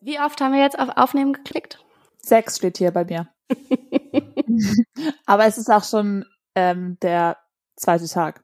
[0.00, 1.84] Wie oft haben wir jetzt auf Aufnehmen geklickt?
[2.22, 3.28] Sechs steht hier bei mir.
[5.26, 7.36] Aber es ist auch schon ähm, der
[7.76, 8.42] zweite Tag.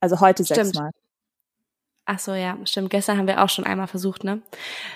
[0.00, 0.66] Also heute Stimmt.
[0.66, 0.90] sechsmal.
[2.06, 2.90] Ach so, ja, stimmt.
[2.90, 4.42] Gestern haben wir auch schon einmal versucht, ne?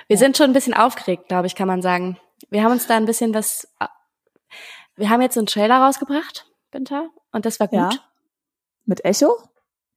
[0.08, 0.18] Wir Ja.
[0.18, 2.18] sind schon ein bisschen aufgeregt, glaube ich, kann man sagen.
[2.50, 3.68] Wir haben uns da ein bisschen was.
[4.96, 7.88] Wir haben jetzt so einen Trailer rausgebracht, Binter, und das war Ja.
[7.90, 8.02] gut.
[8.86, 9.36] Mit Echo?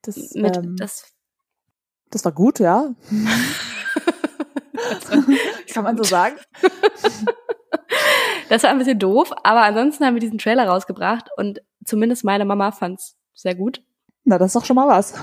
[0.04, 1.12] Das, Mit, ähm, das,
[2.12, 2.94] das war gut, ja.
[5.78, 6.38] Kann man so sagen?
[8.50, 12.46] das war ein bisschen doof, aber ansonsten haben wir diesen Trailer rausgebracht und zumindest meine
[12.46, 13.84] Mama fand's sehr gut.
[14.24, 15.14] Na, das ist doch schon mal was.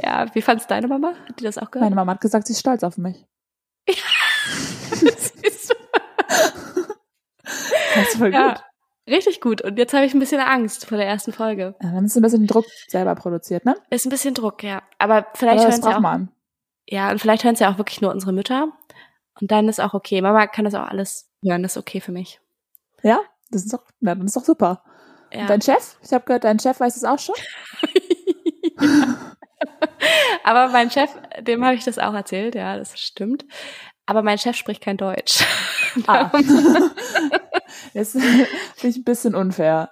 [0.00, 1.14] Ja, wie fand's deine Mama?
[1.28, 1.86] Hat die das auch gehört?
[1.86, 3.26] Meine Mama hat gesagt, sie ist stolz auf mich.
[4.92, 5.74] Siehst du?
[7.42, 8.38] Das ist voll gut.
[8.40, 8.60] ja,
[9.08, 9.62] richtig gut.
[9.62, 11.74] Und jetzt habe ich ein bisschen Angst vor der ersten Folge.
[11.82, 13.74] Ja, dann ist ein bisschen Druck selber produziert, ne?
[13.90, 14.80] Ist ein bisschen Druck, ja.
[14.98, 16.28] Aber vielleicht Aber das hören sie auch, man.
[16.88, 18.68] ja, und vielleicht hören sie auch wirklich nur unsere Mütter.
[19.40, 20.20] Und dann ist auch okay.
[20.20, 22.40] Mama kann das auch alles hören, das ist okay für mich.
[23.02, 23.20] Ja?
[23.50, 24.82] Das ist doch, na, dann ist doch super.
[25.32, 25.42] Ja.
[25.42, 25.96] Und dein Chef?
[26.02, 27.34] Ich habe gehört, dein Chef weiß es auch schon.
[30.44, 31.10] Aber mein Chef,
[31.40, 33.44] dem habe ich das auch erzählt, ja, das stimmt.
[34.06, 35.44] Aber mein Chef spricht kein Deutsch.
[36.06, 36.30] Ah.
[37.94, 38.48] das finde
[38.82, 39.90] ich ein bisschen unfair.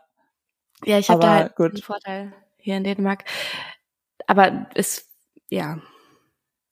[0.85, 1.73] ja, ich habe da halt gut.
[1.73, 3.25] einen Vorteil hier in Dänemark.
[4.27, 5.09] Aber ist,
[5.49, 5.79] ja,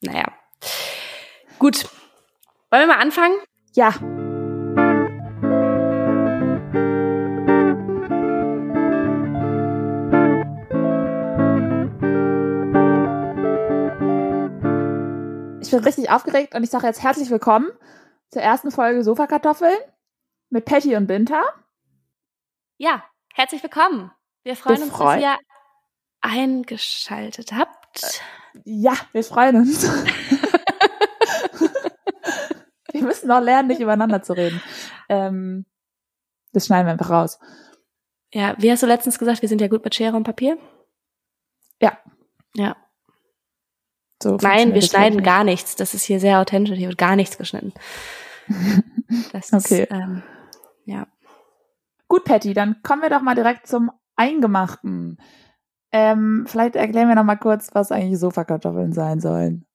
[0.01, 0.33] naja.
[1.59, 1.89] Gut.
[2.71, 3.37] Wollen wir mal anfangen?
[3.75, 3.95] Ja.
[15.63, 17.69] Ich bin richtig aufgeregt und ich sage jetzt herzlich willkommen
[18.31, 19.77] zur ersten Folge Sofakartoffeln
[20.49, 21.43] mit Patty und Binta.
[22.79, 24.11] Ja, herzlich willkommen.
[24.43, 25.39] Wir freuen Wir uns, freuen- dass ihr
[26.23, 28.23] eingeschaltet habt.
[28.65, 29.87] Ja, wir freuen uns.
[33.01, 34.61] wir müssen noch lernen, nicht übereinander zu reden.
[35.09, 35.67] Ähm,
[36.53, 37.39] das schneiden wir einfach raus.
[38.33, 40.57] Ja, wie hast du letztens gesagt, wir sind ja gut mit Schere und Papier?
[41.81, 41.99] Ja.
[42.55, 42.77] Ja.
[44.23, 45.25] So Nein, wir schneiden wirklich.
[45.27, 45.77] gar nichts.
[45.77, 46.77] Das ist hier sehr authentisch.
[46.77, 47.73] Hier wird gar nichts geschnitten.
[49.33, 49.83] Das Okay.
[49.83, 50.23] ist, ähm,
[50.85, 51.09] ja.
[52.07, 55.19] Gut, Patty, dann kommen wir doch mal direkt zum Eingemachten.
[55.91, 59.67] Ähm, vielleicht erklären wir noch mal kurz, was eigentlich Sofakartoffeln sein sollen.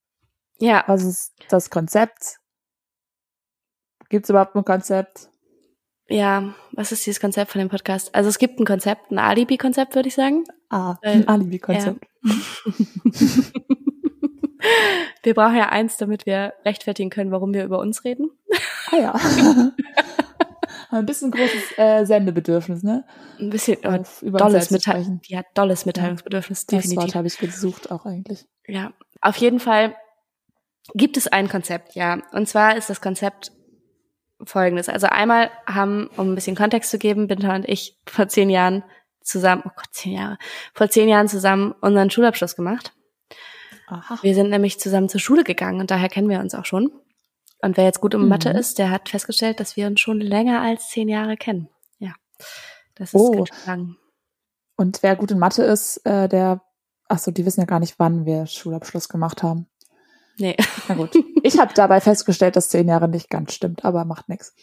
[0.60, 2.40] Ja, Was ist das Konzept?
[4.10, 5.30] Gibt es überhaupt ein Konzept?
[6.08, 6.54] ja.
[6.74, 8.14] Was ist dieses Konzept von dem Podcast?
[8.14, 10.44] Also es gibt ein Konzept, ein Alibi-Konzept, würde ich sagen.
[10.70, 12.06] Ah, Weil- ein Alibi-Konzept.
[15.24, 18.30] Wir brauchen ja eins, damit wir rechtfertigen können, warum wir über uns reden.
[18.92, 19.14] Ah ja.
[20.92, 23.06] ein bisschen großes äh, Sendebedürfnis, ne?
[23.40, 25.22] Ein bisschen äh, Auf, über dolles selbst zu Mitteil sprechen.
[25.28, 26.98] die hat dolles Mitteilungsbedürfnis, Das definitiv.
[27.04, 28.48] Wort habe ich gesucht auch eigentlich.
[28.68, 29.96] Ja, auf jeden Fall
[30.94, 32.22] gibt es ein Konzept, ja.
[32.32, 33.52] Und zwar ist das Konzept
[34.44, 34.90] folgendes.
[34.90, 38.84] Also einmal haben, um ein bisschen Kontext zu geben, Binta und ich vor zehn Jahren
[39.22, 40.38] zusammen, oh Gott, zehn Jahre,
[40.74, 42.94] vor zehn Jahren zusammen unseren Schulabschluss gemacht.
[43.88, 44.18] Aha.
[44.22, 46.92] Wir sind nämlich zusammen zur Schule gegangen und daher kennen wir uns auch schon.
[47.62, 48.56] Und wer jetzt gut Mathe Mhm.
[48.60, 51.70] ist, der hat festgestellt, dass wir uns schon länger als zehn Jahre kennen.
[52.00, 52.14] Ja,
[52.96, 53.32] das ist Oh.
[53.32, 53.96] ganz schön lang.
[54.76, 56.62] Und wer gut in Mathe ist, äh, der,
[57.08, 59.68] ach so, die wissen ja gar nicht, wann wir Schulabschluss gemacht haben.
[60.38, 60.56] Nee,
[60.88, 61.16] Na gut.
[61.44, 64.56] Ich habe dabei festgestellt, dass zehn Jahre nicht ganz stimmt, aber macht nichts.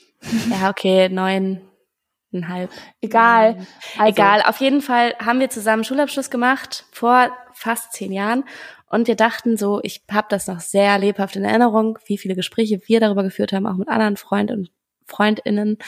[0.51, 2.71] ja, okay, neuneinhalb.
[3.01, 3.65] Egal.
[3.99, 8.45] Also, Egal, auf jeden Fall haben wir zusammen Schulabschluss gemacht vor fast zehn Jahren
[8.87, 12.81] und wir dachten so, ich habe das noch sehr lebhaft in Erinnerung, wie viele Gespräche
[12.87, 14.71] wir darüber geführt haben, auch mit anderen Freunden und
[15.07, 15.79] Freundinnen,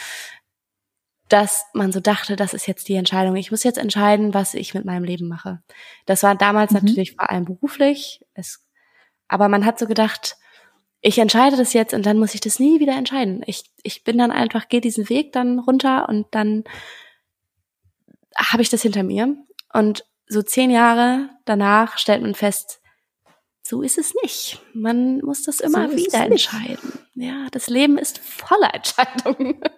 [1.29, 3.35] dass man so dachte, das ist jetzt die Entscheidung.
[3.35, 5.61] Ich muss jetzt entscheiden, was ich mit meinem Leben mache.
[6.05, 6.79] Das war damals Mhm.
[6.81, 8.63] natürlich vor allem beruflich, es,
[9.27, 10.37] aber man hat so gedacht,
[11.01, 13.43] ich entscheide das jetzt und dann muss ich das nie wieder entscheiden.
[13.45, 16.63] Ich, ich bin dann einfach, gehe diesen Weg dann runter und dann
[18.37, 19.35] habe ich das hinter mir.
[19.71, 22.81] Und so zehn Jahre danach stellt man fest,
[23.61, 24.61] so ist es nicht.
[24.73, 26.93] Man muss das immer So wieder entscheiden.
[27.15, 29.61] Ja, das Leben ist voller Entscheidungen.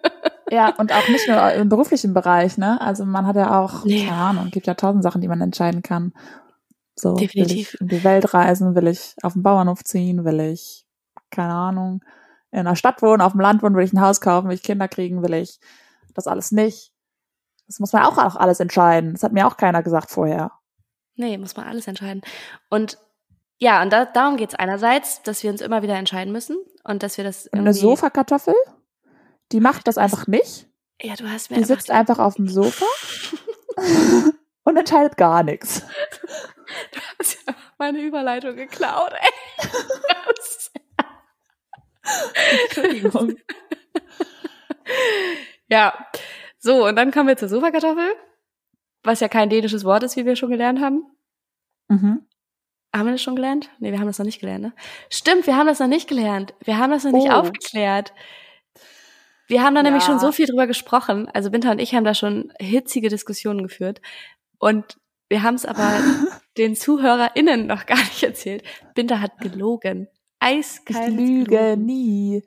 [0.50, 2.80] Ja, und auch nicht nur im beruflichen Bereich, ne?
[2.80, 4.06] Also man hat ja auch, Nee.
[4.06, 6.14] keine Ahnung, gibt ja tausend Sachen, die man entscheiden kann.
[6.98, 7.74] So, will Definitiv.
[7.74, 10.84] ich in die Welt reisen, will ich auf den Bauernhof ziehen, will ich,
[11.30, 12.02] keine Ahnung,
[12.50, 14.62] in einer Stadt wohnen, auf dem Land wohnen, will ich ein Haus kaufen, will ich
[14.62, 15.60] Kinder kriegen, will ich
[16.14, 16.92] das alles nicht.
[17.66, 19.12] Das muss man auch, auch alles entscheiden.
[19.12, 20.52] Das hat mir auch keiner gesagt vorher.
[21.16, 22.22] Nee, muss man alles entscheiden.
[22.70, 22.98] Und
[23.58, 27.18] ja, und da, darum geht's einerseits, dass wir uns immer wieder entscheiden müssen und dass
[27.18, 28.54] wir das Und eine Sofakartoffel,
[29.52, 30.68] die macht das einfach nicht.
[31.00, 32.86] Ja, du hast mir Die sitzt einfach auf dem Sofa
[34.64, 35.82] und entscheidet gar nichts.
[37.78, 39.30] Meine Überleitung geklaut, ey.
[42.64, 43.36] Entschuldigung.
[45.70, 45.92] Ja.
[46.58, 48.14] So, und dann kommen wir zur Sofakartoffel,
[49.02, 51.04] was ja kein dänisches Wort ist, wie wir schon gelernt haben.
[51.88, 52.26] Mhm.
[52.96, 53.68] Haben wir das schon gelernt?
[53.78, 54.72] Nee, wir haben das noch nicht gelernt, ne?
[55.10, 56.54] Stimmt, wir haben das noch nicht gelernt.
[56.64, 57.32] Wir haben das noch nicht Oh.
[57.34, 58.14] aufgeklärt.
[59.46, 60.06] Wir haben da nämlich Ja.
[60.08, 61.28] schon so viel drüber gesprochen.
[61.34, 64.00] Also Winter und ich haben da schon hitzige Diskussionen geführt.
[64.58, 64.96] Und
[65.28, 65.98] wir haben es aber
[66.58, 68.62] den ZuhörerInnen noch gar nicht erzählt.
[68.94, 70.08] Binter hat gelogen.
[70.42, 71.12] Ich Eiskalt.
[71.12, 71.86] lüge gelogen.
[71.86, 72.42] nie.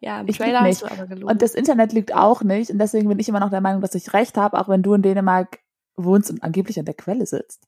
[0.00, 0.82] Ja, im Ich Trailer nicht.
[0.82, 1.30] hast du aber gelogen.
[1.32, 2.70] Und das Internet lügt auch nicht.
[2.70, 4.94] Und deswegen bin ich immer noch der Meinung, dass ich recht habe, auch wenn du
[4.94, 5.58] in Dänemark
[5.96, 7.66] wohnst und angeblich an der Quelle sitzt.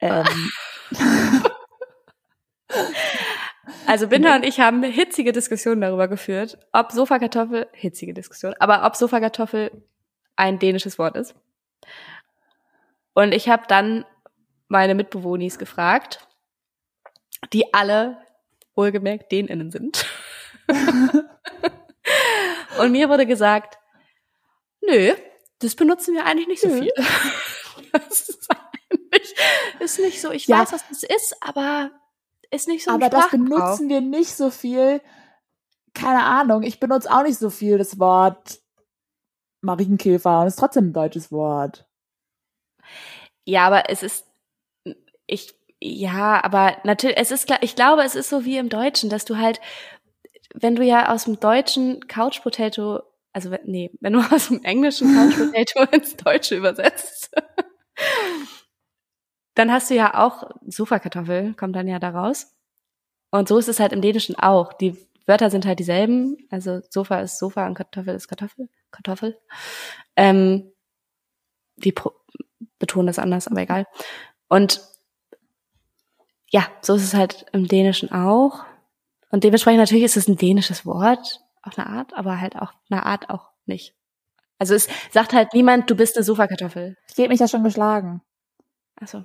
[0.00, 0.24] Ähm,
[3.86, 8.96] Also Binder und ich haben hitzige Diskussionen darüber geführt, ob Sofakartoffel, hitzige Diskussion, aber ob
[8.96, 9.70] Sofakartoffel
[10.36, 11.34] ein dänisches Wort ist.
[13.14, 14.04] Und ich habe dann
[14.72, 16.26] meine Mitbewohnis gefragt,
[17.52, 18.18] die alle
[18.74, 20.06] wohlgemerkt DänInnen sind.
[22.80, 23.78] und mir wurde gesagt,
[24.80, 25.14] nö,
[25.60, 26.92] das benutzen wir eigentlich nicht so viel.
[27.92, 29.34] Das ist eigentlich,
[29.80, 30.60] ist nicht so, ich Ja.
[30.60, 31.90] weiß, was das ist, aber
[32.50, 35.02] ist nicht so aber das benutzen wir nicht so viel.
[35.92, 36.62] Keine Ahnung.
[36.62, 38.60] Ich benutze auch nicht so viel das Wort
[39.60, 41.86] Marienkäfer und es ist trotzdem ein deutsches Wort.
[43.44, 44.26] Ja, aber es ist,
[45.32, 49.10] ich, ja, aber natürlich, es ist, klar- ich glaube, es ist so wie im Deutschen,
[49.10, 49.60] dass du halt,
[50.54, 53.00] wenn du ja aus dem deutschen Couch Potato,
[53.32, 57.30] also nee, wenn du aus dem englischen Couch Potato ins Deutsche übersetzt,
[59.54, 62.54] dann hast du ja auch Sofakartoffel, kommt dann ja daraus.
[63.30, 64.72] Und so ist es halt im Dänischen auch.
[64.72, 64.96] Die
[65.26, 66.36] Wörter sind halt dieselben.
[66.50, 68.68] Also Sofa ist Sofa und Kartoffel ist Kartoffel.
[68.90, 69.38] Kartoffel.
[70.16, 70.72] Ähm,
[71.76, 71.94] die
[72.78, 73.86] betonen das anders, aber egal.
[74.48, 74.82] Und
[76.54, 78.64] ja, so ist es halt im Dänischen auch.
[79.30, 83.06] Und dementsprechend natürlich ist es ein dänisches Wort auf eine Art, aber halt auch eine
[83.06, 83.94] Art auch nicht.
[84.58, 86.96] Also es sagt halt niemand, du bist eine Sofakartoffel.
[87.08, 88.20] Ich gebe mich ja schon geschlagen.
[88.96, 89.24] Also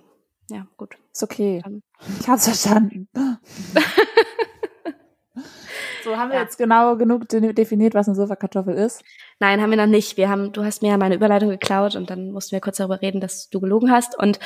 [0.49, 0.95] ja, gut.
[1.11, 1.61] Ist okay.
[1.65, 1.81] Ähm.
[2.21, 3.09] Ich hab's verstanden.
[6.03, 6.43] so, haben wir Ja.
[6.43, 9.03] jetzt genau genug de- definiert, was eine Sofakartoffel ist?
[9.39, 10.15] Nein, haben wir noch nicht.
[10.17, 13.01] Wir haben, du hast mir ja meine Überleitung geklaut und dann mussten wir kurz darüber
[13.01, 14.17] reden, dass du gelogen hast.
[14.17, 14.39] Und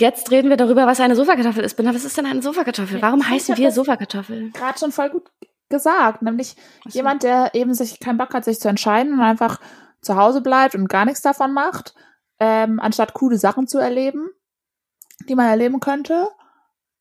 [0.00, 1.76] jetzt reden wir darüber, was eine Sofakartoffel ist.
[1.76, 3.02] Binna, was ist denn eine Sofakartoffel?
[3.02, 4.50] Warum ich heißen wir Sofakartoffel?
[4.52, 5.30] Gerade schon voll gut
[5.68, 6.22] gesagt.
[6.22, 6.90] Nämlich so.
[6.90, 9.60] jemand, der eben sich keinen Bock hat, sich zu entscheiden und einfach
[10.00, 11.94] zu Hause bleibt und gar nichts davon macht,
[12.40, 14.30] ähm, anstatt coole Sachen zu erleben,
[15.28, 16.28] die man erleben könnte.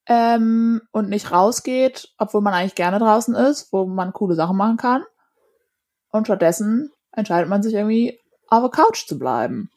[0.10, 4.78] Ähm, und nicht rausgeht, obwohl man eigentlich gerne draußen ist, wo man coole Sachen machen
[4.78, 5.04] kann.
[6.10, 8.18] Und stattdessen entscheidet man sich irgendwie
[8.48, 9.70] auf der Couch zu bleiben.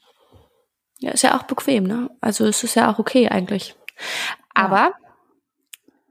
[1.01, 2.11] Ja, ist ja auch bequem, ne?
[2.21, 3.75] Also es ist ja auch okay eigentlich.
[4.55, 4.93] Aber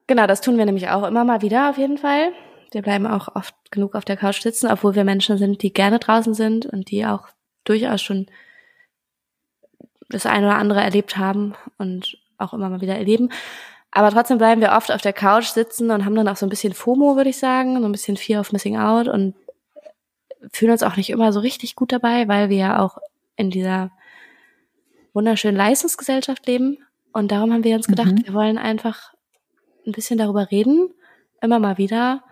[0.08, 2.34] genau, das tun wir nämlich auch immer mal wieder auf jeden Fall.
[2.72, 6.00] Wir bleiben auch oft genug auf der Couch sitzen, obwohl wir Menschen sind, die gerne
[6.00, 7.28] draußen sind und die auch
[7.64, 8.28] durchaus schon
[10.10, 13.30] das eine oder andere erlebt haben und auch immer mal wieder erleben.
[13.92, 16.50] Aber trotzdem bleiben wir oft auf der Couch sitzen und haben dann auch so ein
[16.50, 19.36] bisschen FOMO, würde ich sagen, so ein bisschen Fear of Missing Out und
[20.52, 22.98] fühlen uns auch nicht immer so richtig gut dabei, weil wir ja auch
[23.36, 23.92] in dieser
[25.14, 26.78] wunderschönen Leistungsgesellschaft leben.
[27.14, 28.26] Und darum haben wir uns gedacht, Mhm.
[28.26, 29.14] wir wollen einfach
[29.86, 30.90] ein bisschen darüber reden,
[31.42, 32.24] immer mal wieder,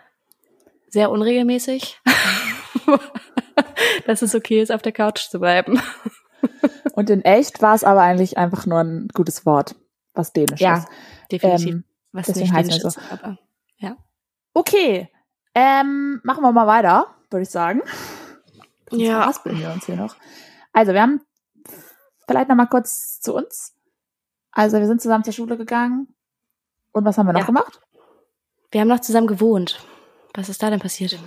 [0.89, 2.00] sehr unregelmäßig,
[4.06, 5.80] dass es okay ist, auf der Couch zu bleiben.
[6.94, 9.75] Und in echt war es aber eigentlich einfach nur ein gutes Wort,
[10.13, 10.87] was dänisch Ja, ist.
[11.31, 11.73] definitiv.
[11.75, 13.37] Ähm, was deswegen nicht heißt dänisch es ist, aber
[14.54, 15.07] Okay,
[15.54, 17.83] ähm, machen wir mal weiter, würde ich sagen.
[18.90, 19.19] Sonst Ja.
[19.21, 20.16] verhaspeln wir uns hier noch.
[20.73, 21.21] Also, wir haben
[22.27, 23.73] vielleicht noch mal kurz zu uns.
[24.51, 26.07] Also, wir sind zusammen zur Schule gegangen.
[26.91, 27.45] Und was haben wir noch Ja.
[27.45, 27.81] gemacht?
[28.71, 29.79] wir haben noch zusammen gewohnt.
[30.33, 31.17] Was ist da denn passiert?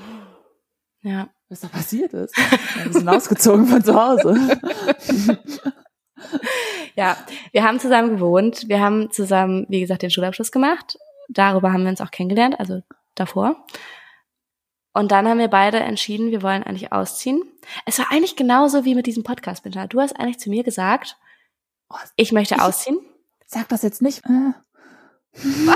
[1.03, 1.29] Ja.
[1.49, 2.37] Was da passiert ist.
[2.37, 4.35] Ja, wir sind ausgezogen von zu Hause.
[6.97, 7.17] Ja,
[7.53, 8.69] wir haben zusammen gewohnt.
[8.69, 10.99] Wir haben zusammen, wie gesagt, den Schulabschluss gemacht.
[11.29, 12.83] Darüber haben wir uns auch kennengelernt, also
[13.15, 13.65] davor.
[14.93, 17.43] Und dann haben wir beide entschieden, wir wollen eigentlich ausziehen.
[17.87, 19.87] Es war eigentlich genauso wie mit diesem Podcast, Binta.
[19.87, 21.17] Du hast eigentlich zu mir gesagt,
[21.93, 22.99] Oh, ich möchte ich- ausziehen.
[23.47, 24.23] Sag das jetzt nicht.
[24.27, 24.53] Äh,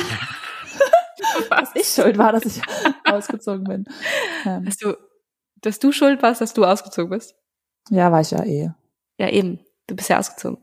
[1.51, 2.61] dass ich schuld war, dass ich
[3.05, 3.85] ausgezogen bin.
[4.45, 4.97] Ähm, Dass du,
[5.57, 7.35] dass du schuld warst, dass du ausgezogen bist.
[7.91, 8.71] ja, war ich ja eh.
[9.19, 9.61] Ja, eben.
[9.87, 10.59] Du bist ja ausgezogen.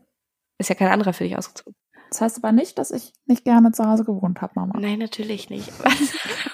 [0.58, 1.74] Ist ja kein anderer für dich ausgezogen.
[2.10, 4.78] Das heißt aber nicht, dass ich nicht gerne zu Hause gewohnt habe, Mama.
[4.78, 5.70] Nein, natürlich nicht.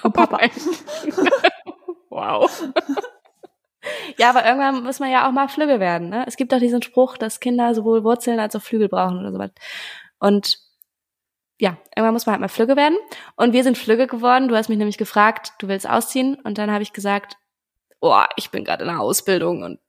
[0.03, 0.39] Und Papa.
[2.09, 2.49] wow.
[4.17, 6.09] Ja, aber irgendwann muss man ja auch mal Flügel werden.
[6.09, 6.25] Ne?
[6.27, 9.51] Es gibt doch diesen Spruch, dass Kinder sowohl Wurzeln als auch Flügel brauchen oder sowas.
[10.19, 10.59] Und
[11.59, 12.97] ja, irgendwann muss man halt mal Flügge werden.
[13.35, 14.47] Und wir sind Flügge geworden.
[14.47, 16.35] Du hast mich nämlich gefragt, du willst ausziehen.
[16.35, 17.37] Und dann habe ich gesagt,
[18.01, 19.79] oh, ich bin gerade in der Ausbildung und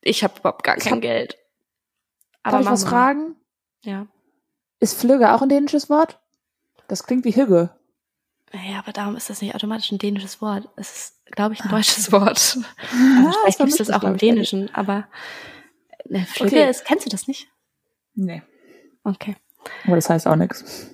[0.00, 1.38] ich habe überhaupt gar kein Geld.
[2.42, 3.36] Aber Darf ich was fragen?
[3.82, 4.06] Ja.
[4.80, 6.20] Ist Flügge auch ein dänisches Wort?
[6.88, 7.70] Das klingt wie Hügge.
[8.62, 10.68] Ja, aber darum ist das nicht automatisch ein dänisches Wort.
[10.76, 11.76] Es ist, glaube ich, ein ah.
[11.76, 12.56] deutsches Wort.
[12.56, 15.08] Ja, also vielleicht gibt es das auch im Dänischen, aber
[16.04, 16.70] ne, Flügge okay.
[16.70, 17.48] ist, kennst du das nicht?
[18.14, 18.42] Nee.
[19.02, 19.36] Okay.
[19.86, 20.90] Aber das heißt auch nichts.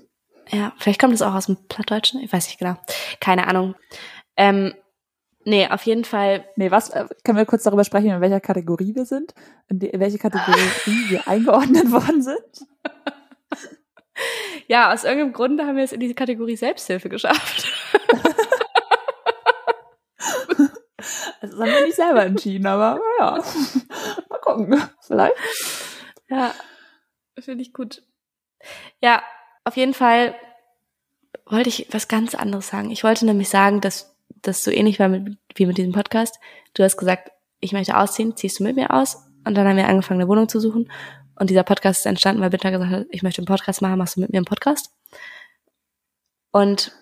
[0.48, 2.20] Ja, vielleicht kommt es auch aus dem Plattdeutschen.
[2.20, 2.76] Ich weiß nicht genau.
[3.20, 3.74] Keine Ahnung.
[4.36, 4.74] Ähm,
[5.44, 6.44] nee, auf jeden Fall.
[6.56, 9.34] Nee, was, äh, können wir kurz darüber sprechen, in welcher Kategorie wir sind?
[9.68, 10.58] In, die, in welche Kategorie
[11.08, 12.66] wir eingeordnet worden sind?
[14.68, 17.68] Ja, aus irgendeinem Grunde haben wir es in diese Kategorie Selbsthilfe geschafft.
[21.40, 23.42] Das haben wir nicht selber entschieden, aber ja.
[24.28, 24.82] Mal gucken.
[25.00, 25.34] Vielleicht.
[26.28, 26.54] Ja,
[27.38, 28.02] finde ich gut.
[29.00, 29.22] Ja,
[29.64, 30.34] auf jeden Fall
[31.46, 32.90] wollte ich was ganz anderes sagen.
[32.90, 36.38] Ich wollte nämlich sagen, dass das so ähnlich war mit, wie mit diesem Podcast.
[36.74, 39.26] Du hast gesagt, ich möchte ausziehen, ziehst du mit mir aus?
[39.44, 40.90] Und dann haben wir angefangen, eine Wohnung zu suchen.
[41.40, 44.16] Und dieser Podcast ist entstanden, weil Bitter gesagt hat, ich möchte einen Podcast machen, machst
[44.16, 44.92] du mit mir einen Podcast?
[46.52, 46.92] Und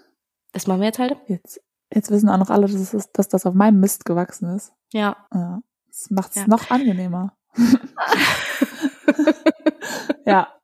[0.52, 1.16] das machen wir jetzt halt.
[1.26, 1.60] Jetzt,
[1.92, 4.72] jetzt wissen auch noch alle, dass, es, dass das auf meinem Mist gewachsen ist.
[4.92, 5.16] Ja.
[5.34, 6.46] ja das macht es ja.
[6.46, 7.36] noch angenehmer.
[10.24, 10.54] ja.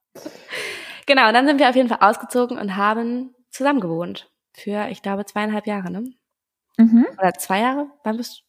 [1.06, 4.30] Genau, und dann sind wir auf jeden Fall ausgezogen und haben zusammen gewohnt.
[4.52, 6.12] Für, ich glaube, zweieinhalb Jahre, ne?
[6.76, 7.08] Mhm.
[7.18, 7.90] Oder zwei Jahre?
[8.04, 8.44] Wann bist du?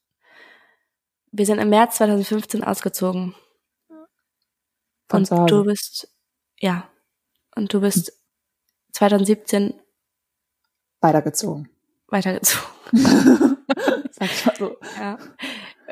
[1.32, 3.34] Wir sind im März 2015 ausgezogen.
[5.12, 5.46] Und Hause.
[5.46, 6.08] du bist,
[6.60, 6.90] ja.
[7.56, 8.12] Und du bist
[8.94, 9.74] 2017
[11.02, 11.70] weitergezogen.
[12.08, 12.66] Weitergezogen.
[14.12, 14.78] Sag ich mal so.
[14.98, 15.18] Ja.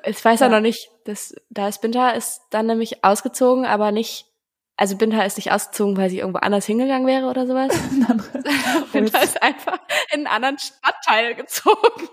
[0.06, 0.48] Ich weiß ja.
[0.48, 4.26] auch noch nicht, dass, da ist Binta ist dann nämlich ausgezogen, aber nicht
[4.76, 7.72] also Binta ist nicht ausgezogen, weil sie irgendwo anders hingegangen wäre oder sowas.
[8.92, 9.80] Binta ist einfach
[10.12, 12.10] in einen anderen Stadtteil gezogen.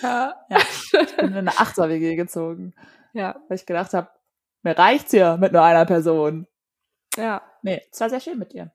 [0.00, 0.34] ja.
[0.48, 0.58] ja.
[0.58, 2.74] Ich bin in eine Achter-WG gezogen.
[3.16, 3.36] Ja.
[3.48, 4.10] Weil ich gedacht habe,
[4.62, 6.46] mir reicht's hier mit nur einer Person.
[7.16, 7.42] Ja.
[7.62, 8.72] Nee, es war sehr schön mit dir.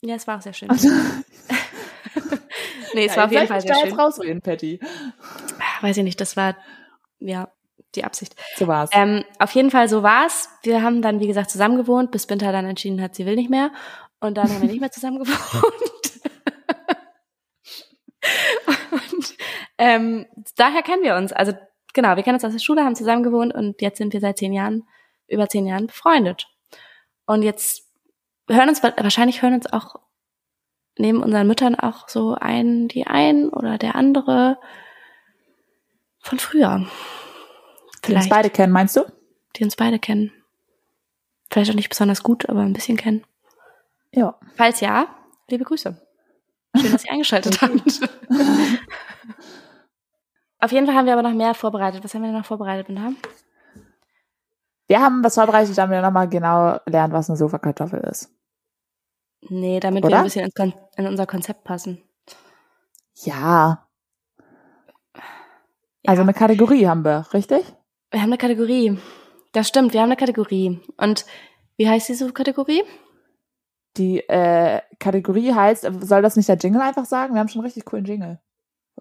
[0.00, 0.70] Ja, es war auch sehr schön.
[0.70, 0.88] Also,
[2.94, 3.88] nee, es ja, war auf jeden Fall sehr schön.
[3.88, 4.80] jetzt rausreden, Patty.
[5.82, 6.56] Weiß ich nicht, das war,
[7.18, 7.52] ja,
[7.94, 8.34] die Absicht.
[8.56, 8.90] So war's.
[8.92, 10.48] Ähm, auf jeden Fall so war's.
[10.62, 13.50] Wir haben dann, wie gesagt, zusammen gewohnt, bis Binta dann entschieden hat, sie will nicht
[13.50, 13.70] mehr.
[14.20, 15.98] Und dann haben wir nicht mehr zusammen gewohnt.
[18.90, 19.36] und
[19.78, 21.32] ähm, daher kennen wir uns.
[21.32, 21.52] Also
[21.98, 24.38] genau, wir kennen uns aus der Schule, haben zusammen gewohnt und jetzt sind wir seit
[24.38, 24.84] zehn Jahren,
[25.26, 26.46] über zehn Jahren befreundet.
[27.26, 27.88] Und jetzt
[28.48, 29.96] hören uns, wahrscheinlich hören uns auch
[30.96, 34.58] neben unseren Müttern auch so ein, die ein oder der andere
[36.20, 36.86] von früher.
[38.06, 39.00] Die uns beide kennen, meinst du?
[39.56, 40.32] Die uns beide kennen.
[41.50, 43.24] Vielleicht auch nicht besonders gut, aber ein bisschen kennen.
[44.12, 44.38] Ja.
[44.54, 45.08] Falls ja,
[45.48, 46.00] liebe Grüße.
[46.80, 47.72] Schön, dass ihr eingeschaltet habt.
[50.60, 52.02] Auf jeden Fall haben wir aber noch mehr vorbereitet.
[52.02, 53.12] Was haben wir denn noch vorbereitet, Binta?
[54.88, 58.34] Wir haben was vorbereitet, damit wir nochmal genau lernen, was eine Sofakartoffel ist.
[59.48, 60.14] Nee, damit Oder?
[60.14, 62.02] wir ein bisschen in, in unser Konzept passen.
[63.14, 63.86] Ja.
[66.06, 67.64] Also eine Kategorie haben wir, richtig?
[68.10, 68.98] Wir haben eine Kategorie.
[69.52, 70.80] Das stimmt, wir haben eine Kategorie.
[70.96, 71.26] Und
[71.76, 72.82] wie heißt diese Kategorie?
[73.96, 77.34] Die äh, Kategorie heißt, soll das nicht der Jingle einfach sagen?
[77.34, 78.40] Wir haben schon einen richtig coolen Jingle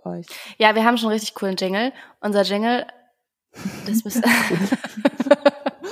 [0.06, 0.28] euch.
[0.58, 1.94] Ja, wir haben schon einen richtig coolen Jingle.
[2.22, 2.86] Unser Jingle,
[3.86, 4.28] das müsste.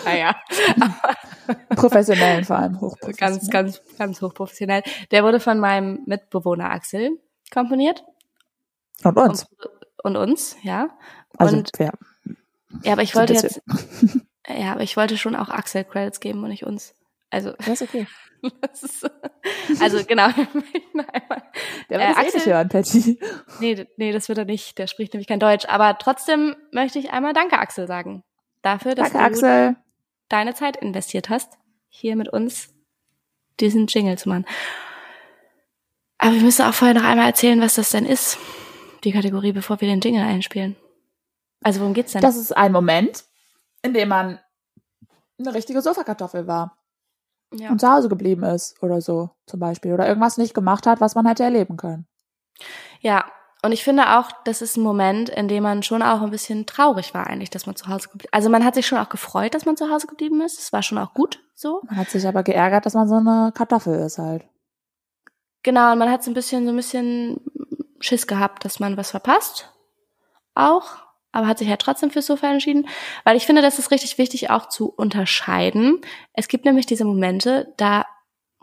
[0.05, 0.35] naja.
[1.75, 3.39] Professionellen vor allem, hochprofessionell.
[3.39, 4.83] Ganz, ganz, ganz hochprofessionell.
[5.11, 7.19] Der wurde von meinem Mitbewohner Axel
[7.51, 8.03] komponiert.
[9.03, 9.43] Und uns.
[9.43, 10.89] Und, und uns, ja.
[11.37, 11.91] Also, und, ja.
[12.83, 13.61] Ja, aber ich wollte jetzt,
[14.47, 16.93] ja, aber ich wollte schon auch Axel Credits geben und nicht uns.
[17.35, 17.51] Also.
[17.57, 18.07] Das ist okay.
[18.61, 19.09] Das ist,
[19.79, 20.27] also genau.
[21.89, 23.17] Der wird äh, eh nicht hören, Patty.
[23.59, 24.77] Nee, nee, das wird er nicht.
[24.77, 25.65] Der spricht nämlich kein Deutsch.
[25.67, 28.23] Aber trotzdem möchte ich einmal Danke, Axel, sagen.
[28.61, 29.75] Dafür, dass Danke, du Axel.
[30.29, 31.53] deine Zeit investiert hast,
[31.89, 32.71] hier mit uns
[33.59, 34.45] diesen Jingle zu machen.
[36.19, 38.37] Aber wir müssen auch vorher noch einmal erzählen, was das denn ist,
[39.05, 40.75] die Kategorie, bevor wir den Jingle einspielen.
[41.63, 42.21] Also worum geht's denn?
[42.21, 43.23] Das ist ein Moment,
[43.81, 44.39] in dem man
[45.39, 46.77] eine richtige Sofakartoffel war.
[47.57, 47.69] Ja.
[47.69, 49.93] Und zu Hause geblieben ist oder so zum Beispiel.
[49.93, 52.07] Oder irgendwas nicht gemacht hat, was man hätte erleben können.
[52.99, 53.25] Ja,
[53.65, 56.67] und ich finde auch, das ist ein Moment, in dem man schon auch ein bisschen
[56.67, 58.33] traurig war eigentlich, dass man zu Hause geblieben ist.
[58.33, 60.59] Also man hat sich schon auch gefreut, dass man zu Hause geblieben ist.
[60.59, 61.81] Es war schon auch gut so.
[61.87, 64.45] Man hat sich aber geärgert, dass man so eine Kartoffel ist halt.
[65.63, 67.41] Genau, und man hat so ein bisschen, so ein bisschen
[67.99, 69.73] Schiss gehabt, dass man was verpasst.
[70.53, 70.97] Auch
[71.35, 72.87] aber hat sich ja trotzdem fürs Sofa entschieden,
[73.25, 75.99] weil ich finde, das ist richtig wichtig auch zu unterscheiden.
[76.33, 78.05] Es gibt nämlich diese Momente, da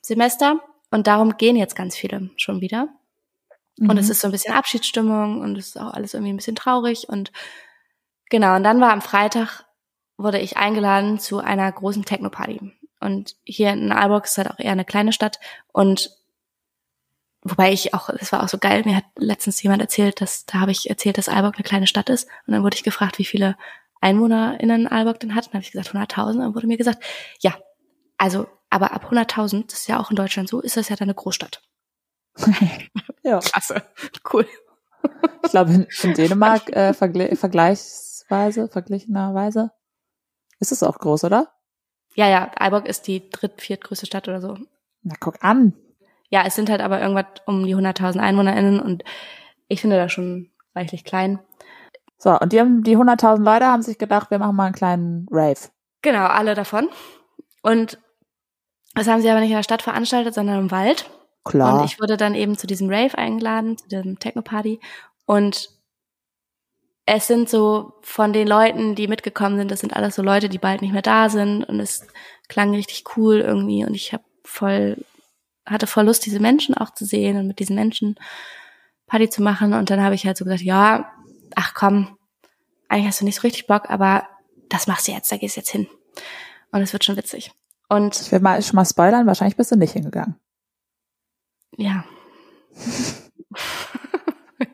[0.00, 2.88] Herbstsemester und darum gehen jetzt ganz viele schon wieder.
[3.78, 4.10] Und es Mhm.
[4.12, 7.32] ist so ein bisschen Abschiedsstimmung und es ist auch alles irgendwie ein bisschen traurig und
[8.28, 9.64] genau, und dann war am Freitag
[10.18, 12.60] wurde ich eingeladen zu einer großen Techno-Party.
[13.00, 15.40] Und hier in Aalborg ist halt auch eher eine kleine Stadt
[15.72, 16.10] und
[17.42, 20.60] wobei ich auch, das war auch so geil, mir hat letztens jemand erzählt, dass, da
[20.60, 23.24] habe ich erzählt, dass Aalborg eine kleine Stadt ist und dann wurde ich gefragt, wie
[23.24, 23.56] viele
[24.02, 25.46] EinwohnerInnen Aalborg denn hat.
[25.46, 27.02] Und dann habe ich gesagt 100.000 und dann wurde mir gesagt,
[27.40, 27.54] ja,
[28.18, 31.06] also, aber ab 100.000, das ist ja auch in Deutschland so, ist das ja dann
[31.06, 31.62] eine Großstadt.
[33.22, 33.40] ja.
[33.40, 33.82] Klasse,
[34.32, 34.46] cool.
[35.44, 39.72] Ich glaube, in, in Dänemark äh, vergle vergleichsweise, verglichenerweise
[40.60, 41.48] ist es auch groß, oder?
[42.14, 44.58] Ja, ja, Aalborg ist die dritt-, viertgrößte Stadt oder so.
[45.02, 45.74] Na, guck an.
[46.28, 49.04] Ja, es sind halt aber irgendwas um die 100.000 EinwohnerInnen und
[49.68, 51.40] ich finde das schon reichlich klein.
[52.18, 55.26] So, und die, haben, die 100.000 Leute haben sich gedacht, wir machen mal einen kleinen
[55.30, 55.70] Rave.
[56.02, 56.88] Genau, alle davon.
[57.62, 57.98] Und
[59.00, 61.08] das haben sie aber nicht in der Stadt veranstaltet, sondern im Wald.
[61.44, 61.80] Klar.
[61.80, 64.78] Und ich wurde dann eben zu diesem Rave eingeladen, zu diesem Techno-Party.
[65.24, 65.70] Und
[67.06, 70.58] es sind so von den Leuten, die mitgekommen sind, das sind alles so Leute, die
[70.58, 71.64] bald nicht mehr da sind.
[71.64, 72.06] Und es
[72.48, 73.86] klang richtig cool irgendwie.
[73.86, 75.02] Und ich habe voll,
[75.64, 78.16] hatte voll Lust, diese Menschen auch zu sehen und mit diesen Menschen
[79.06, 79.72] Party zu machen.
[79.72, 81.10] Und dann habe ich halt so gesagt, ja,
[81.54, 82.18] ach komm,
[82.90, 84.28] eigentlich hast du nicht so richtig Bock, aber
[84.68, 85.88] das machst du jetzt, da gehst du jetzt hin.
[86.70, 87.50] Und es wird schon witzig.
[87.90, 90.36] Und ich will mal schon mal spoilern, wahrscheinlich bist du nicht hingegangen.
[91.76, 92.04] ja.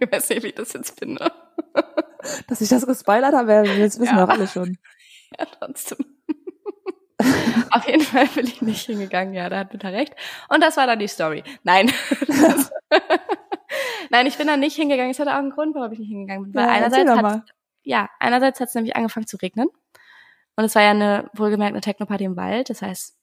[0.00, 1.32] ich weiß nicht, wie ich das jetzt finde.
[2.48, 4.16] Dass ich das gespoilert habe, das wissen Ja.
[4.16, 4.76] wir doch alle schon.
[5.38, 5.98] Ja, trotzdem.
[7.70, 10.14] Auf jeden Fall bin ich nicht hingegangen, ja, da hat Peter recht.
[10.48, 11.42] Und das war dann die Story.
[11.64, 11.90] Nein.
[14.10, 15.10] Nein, ich bin da nicht hingegangen.
[15.10, 16.54] Es hatte auch einen Grund, warum ich nicht hingegangen bin.
[16.54, 17.42] Weil Ja, einerseits hat,
[17.82, 19.68] ja, einerseits hat es nämlich angefangen zu regnen.
[20.56, 22.70] Und es war ja eine, wohlgemerkt, eine Techno-Party im Wald.
[22.70, 23.16] Das heißt,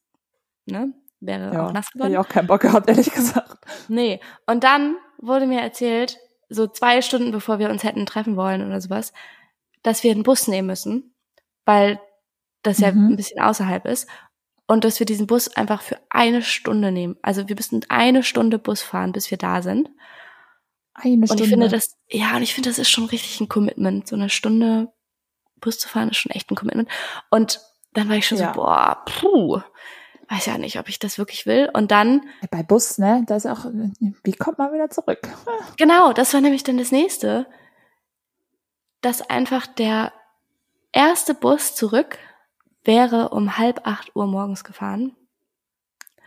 [0.68, 2.12] ne, wäre Ja, auch nass hätte geworden.
[2.14, 3.66] ich auch keinen Bock gehabt, ehrlich gesagt.
[3.88, 4.20] Nee.
[4.46, 6.18] Und dann wurde mir erzählt,
[6.50, 9.14] so zwei Stunden bevor wir uns hätten treffen wollen oder sowas,
[9.82, 11.16] dass wir einen Bus nehmen müssen,
[11.66, 12.00] weil
[12.62, 13.10] das ja Mhm.
[13.14, 14.08] ein bisschen außerhalb ist.
[14.68, 17.18] Und dass wir diesen Bus einfach für eine Stunde nehmen.
[17.22, 19.90] Also wir müssen eine Stunde Bus fahren, bis wir da sind.
[20.94, 21.44] Eine Und Stunde.
[21.44, 24.08] ich finde das, ja, und ich finde, das ist schon richtig ein Commitment.
[24.08, 24.90] So eine Stunde
[25.64, 26.90] Bus zu fahren ist schon echt ein Commitment.
[27.30, 27.62] Und
[27.94, 28.54] dann war ich schon Ja.
[28.54, 29.62] so, boah, puh,
[30.30, 31.70] weiß ja nicht, ob ich das wirklich will.
[31.74, 32.22] Und dann
[32.52, 33.66] Bei Bus, ne, da ist auch,
[34.24, 35.20] wie kommt man wieder zurück?
[35.78, 37.46] Genau, das war nämlich dann das nächste,
[39.02, 40.12] dass einfach der
[40.92, 42.18] erste Bus zurück
[42.84, 45.16] wäre um halb acht Uhr morgens gefahren.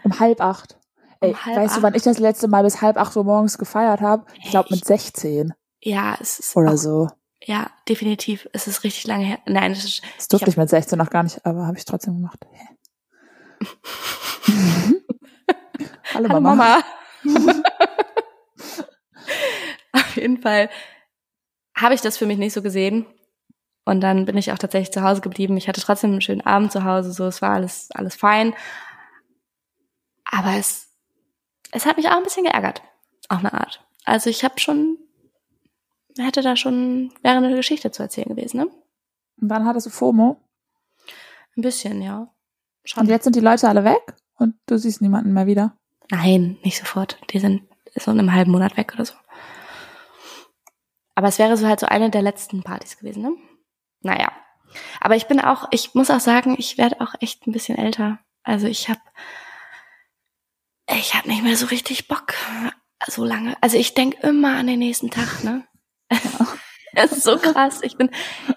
[0.04, 0.78] Um halb acht.
[1.20, 1.96] Ey, Um halb weißt du, wann acht.
[1.96, 4.24] ich das letzte Mal bis halb acht Uhr morgens gefeiert habe?
[4.42, 4.86] Ich glaube mit Echt?
[4.86, 7.08] 16 Ja, es ist oder so.
[7.46, 8.48] Ja definitiv.
[8.52, 9.38] Es ist richtig lange her.
[9.46, 11.84] Nein, es ist, Das durfte hab- ich mit 16 noch gar nicht, aber habe ich
[11.84, 12.38] trotzdem gemacht.
[16.14, 16.54] Hallo, Hallo Mama.
[16.54, 16.82] Mama.
[19.92, 20.70] Auf jeden Fall
[21.76, 23.06] habe ich das für mich nicht so gesehen.
[23.84, 25.56] Und dann bin ich auch tatsächlich zu Hause geblieben.
[25.56, 28.54] Ich hatte trotzdem einen schönen Abend zu Hause, so es war alles alles fein.
[30.24, 30.88] Aber es
[31.72, 32.82] es hat mich auch ein bisschen geärgert,
[33.28, 33.84] auf eine Art.
[34.04, 34.98] Also ich habe schon
[36.18, 38.66] hätte da schon wäre eine Geschichte zu erzählen gewesen, ne?
[39.40, 40.40] Und dann hattest du FOMO.
[41.56, 42.32] Ein bisschen, ja.
[42.84, 43.02] Schon.
[43.02, 45.76] Und jetzt sind die Leute alle weg und du siehst niemanden mehr wieder.
[46.10, 47.18] Nein, nicht sofort.
[47.30, 47.62] Die sind
[47.94, 49.14] so in einem halben Monat weg oder so.
[51.14, 53.32] Aber es wäre so halt so eine der letzten Partys gewesen, ne?
[54.00, 54.30] Naja.
[55.00, 58.18] Aber ich bin auch, ich muss auch sagen, ich werde auch echt ein bisschen älter.
[58.42, 59.00] Also ich habe,
[60.90, 62.34] ich habe nicht mehr so richtig Bock
[63.06, 63.56] so lange.
[63.60, 65.66] Also ich denk immer an den nächsten Tag, ne?
[66.98, 67.80] Es ist so krass.
[67.82, 68.10] Ich bin,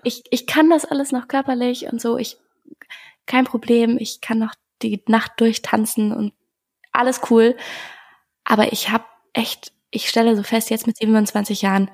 [0.03, 2.17] ich, ich kann das alles noch körperlich und so.
[2.17, 2.37] Ich,
[3.25, 3.97] kein Problem.
[3.99, 6.33] Ich kann noch die Nacht durchtanzen und
[6.93, 7.55] alles cool.
[8.45, 11.91] Aber ich habe echt, ich stelle so fest, jetzt mit 27 Jahren,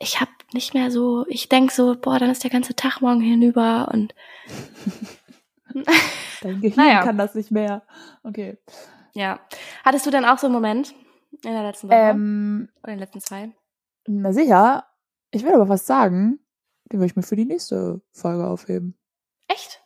[0.00, 3.20] ich habe nicht mehr so, ich denk so, boah, dann ist der ganze Tag morgen
[3.20, 4.14] hinüber und
[6.42, 7.02] Dein Gehirn Naja.
[7.02, 7.82] kann das nicht mehr.
[8.22, 8.58] Okay.
[9.14, 9.40] ja.
[9.84, 10.94] Hattest du denn auch so einen Moment
[11.44, 13.52] in der letzten Woche Ähm, oder in den letzten zwei?
[14.08, 14.85] na sicher.
[15.30, 16.38] Ich will aber was sagen.
[16.92, 18.96] Den will ich mir für die nächste Folge aufheben.
[19.48, 19.82] Echt?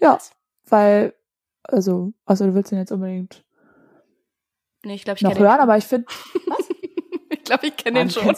[0.00, 0.30] Ja, Was?
[0.66, 1.14] weil,
[1.64, 3.44] also, also du willst den jetzt unbedingt
[4.84, 5.62] Nee, ich glaube, ich noch kenne den hören, schon.
[5.62, 6.06] aber ich finde,
[7.30, 8.28] Ich glaube, ich kenne den schon.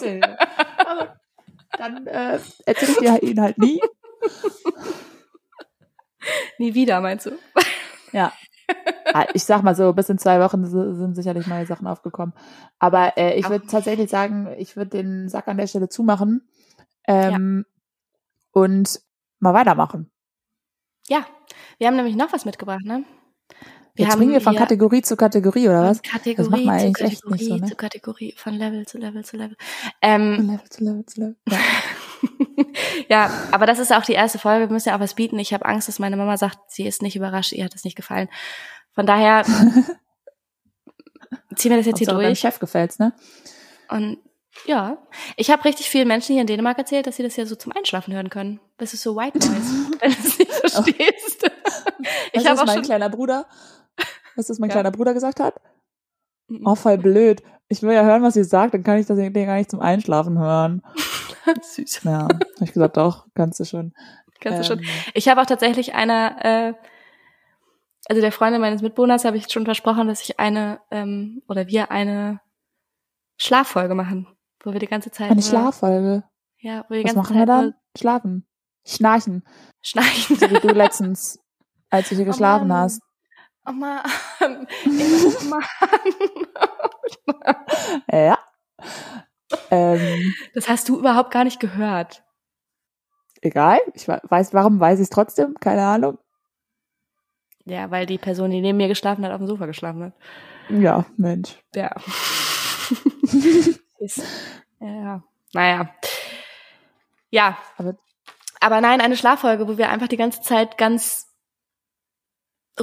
[0.78, 1.20] Aber
[1.76, 3.80] dann äh, erzähle ich dir ihn halt nie.
[6.58, 7.32] Nie wieder, meinst du?
[8.12, 8.32] Ja.
[9.12, 12.32] Ah, Ich sag mal so, bis in zwei Wochen sind sicherlich neue Sachen aufgekommen.
[12.78, 16.48] Aber äh, ich würde tatsächlich sagen, ich würde den Sack an der Stelle zumachen
[17.08, 17.66] ähm,
[18.52, 19.00] und
[19.40, 20.10] mal weitermachen.
[21.08, 21.26] Ja,
[21.78, 23.04] wir haben nämlich noch was mitgebracht, ne?
[23.96, 26.00] Jetzt springen wir von Kategorie zu Kategorie, oder was?
[26.02, 27.66] Kategorie Das macht man zu eigentlich echt Kategorie nicht so, ne?
[27.66, 29.56] zu Kategorie, von Level zu Level zu Level.
[30.00, 31.36] Ähm, Von Level zu Level zu Level.
[31.48, 31.58] Ja.
[33.08, 34.68] ja, aber das ist auch die erste Folge.
[34.68, 35.38] Wir müssen ja auch was bieten.
[35.38, 37.96] Ich habe Angst, dass meine Mama sagt, sie ist nicht überrascht, ihr hat es nicht
[37.96, 38.28] gefallen.
[38.92, 39.44] Von daher
[41.54, 42.40] ziehen wir das jetzt hier Hauptsache deinem durch.
[42.40, 43.12] Chef gefällt's, ne?
[43.88, 44.18] Und
[44.66, 44.98] ja,
[45.36, 47.72] ich habe richtig vielen Menschen hier in Dänemark erzählt, dass sie das ja so zum
[47.72, 48.60] Einschlafen hören können.
[48.78, 51.42] Das ist so White Noise, wenn du es nicht verstehst.
[51.42, 51.84] Weißt
[52.32, 53.46] ich habe was auch mein schon kleiner Bruder,
[54.36, 54.74] was das mein Ja.
[54.74, 55.54] kleiner Bruder gesagt hat?
[56.64, 57.42] Oh, voll blöd.
[57.68, 59.80] Ich will ja hören, was sie sagt, dann kann ich das Ding gar nicht zum
[59.80, 60.82] Einschlafen hören.
[61.62, 62.02] süß.
[62.04, 62.28] Ja,
[62.60, 63.92] ich gesagt, doch, kannst du schon.
[64.40, 64.78] Kannst du schon.
[64.80, 66.74] Ähm, Ich habe auch tatsächlich einer, äh,
[68.08, 71.90] also der Freundin meines Mitbewohners habe ich schon versprochen, dass ich eine ähm, oder wir
[71.90, 72.40] eine
[73.38, 74.26] Schlaffolge machen,
[74.64, 76.24] wo wir die ganze Zeit Eine Schlaffolge.
[76.58, 77.74] Ja, wo wir die Was ganze machen Zeit wir dann?
[77.96, 78.46] Schlafen.
[78.86, 79.44] Schnarchen.
[79.82, 80.36] schnarchen.
[80.36, 81.38] So wie du letztens,
[81.90, 82.78] als du hier geschlafen Mann.
[82.80, 83.02] hast.
[83.66, 84.00] Oh Mann.
[84.90, 85.62] Oh Mann.
[88.10, 88.38] Ja.
[89.70, 92.22] Ähm, Das hast du überhaupt gar nicht gehört.
[93.42, 93.80] egal.
[93.94, 95.54] Ich we- weiß, warum weiß ich es trotzdem?
[95.60, 96.18] Keine Ahnung.
[97.64, 100.12] Ja, weil die Person, die neben mir geschlafen hat, auf dem Sofa geschlafen hat.
[100.68, 101.58] Ja, Mensch.
[101.74, 101.90] Ja.
[103.98, 104.22] Ist,
[104.80, 105.22] ja.
[105.52, 105.94] Naja.
[107.30, 107.58] Ja.
[107.76, 107.96] Aber-
[108.60, 111.28] Aber nein, eine Schlaffolge, wo wir einfach die ganze Zeit ganz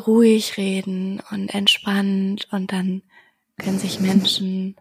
[0.05, 3.01] ruhig reden und entspannt und dann
[3.57, 4.75] können sich Menschen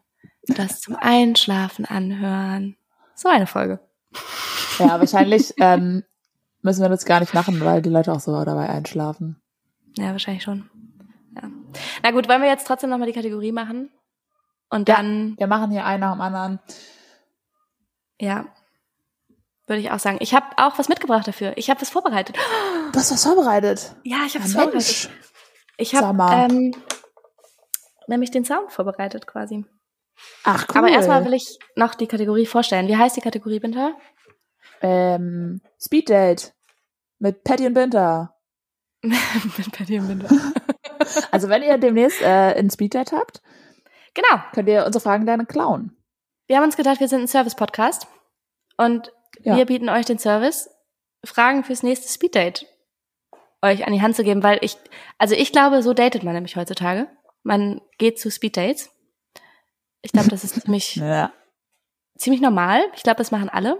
[0.49, 2.77] das zum Einschlafen anhören.
[3.15, 3.81] So eine Folge.
[4.79, 6.05] Ja, wahrscheinlich ähm,
[6.63, 9.41] müssen wir das gar nicht machen, weil die Leute auch so dabei einschlafen.
[9.97, 10.69] Ja, wahrscheinlich schon.
[11.35, 11.51] Ja.
[12.03, 13.91] Na gut, wollen wir jetzt trotzdem nochmal die Kategorie machen?
[14.69, 14.97] Und Ja.
[14.97, 16.59] dann, Wir machen hier einen nach dem anderen.
[18.21, 18.47] ja,
[19.67, 20.19] würde ich auch sagen.
[20.21, 21.53] Ich habe auch was mitgebracht dafür.
[21.57, 22.37] Ich habe was vorbereitet.
[22.93, 23.95] Du hast was vorbereitet.
[24.05, 24.73] Ja, ich habe Ja, was vorbereitet.
[24.75, 25.09] Mensch.
[25.77, 26.73] Ich habe ähm,
[28.07, 29.65] nämlich den Sound vorbereitet quasi.
[30.45, 30.77] Ach, cool.
[30.79, 32.89] Aber erstmal will ich noch die Kategorie vorstellen.
[32.89, 33.95] Wie heißt die Kategorie, Binter?
[34.83, 36.53] ähm, Speed Date
[37.19, 38.35] mit Patty und Binter.
[39.03, 40.29] Mit Patty und Binter.
[41.31, 43.41] Also wenn ihr demnächst äh, ein Speed Date habt,
[44.15, 44.43] Genau.
[44.53, 45.97] könnt ihr unsere Fragen gerne klauen.
[46.47, 48.07] Wir haben uns gedacht, wir sind ein Service-Podcast
[48.77, 49.57] und Ja.
[49.57, 50.71] wir bieten euch den Service,
[51.25, 52.67] Fragen fürs nächste Speeddate
[53.63, 54.77] euch an die Hand zu geben, weil ich,
[55.19, 57.09] also ich glaube, so datet man nämlich heutzutage.
[57.43, 58.91] Man geht zu Speeddates.
[60.07, 61.33] Ich glaube, das ist ziemlich, Ja.
[62.17, 62.85] ziemlich normal.
[62.95, 63.77] Ich glaube, das machen alle.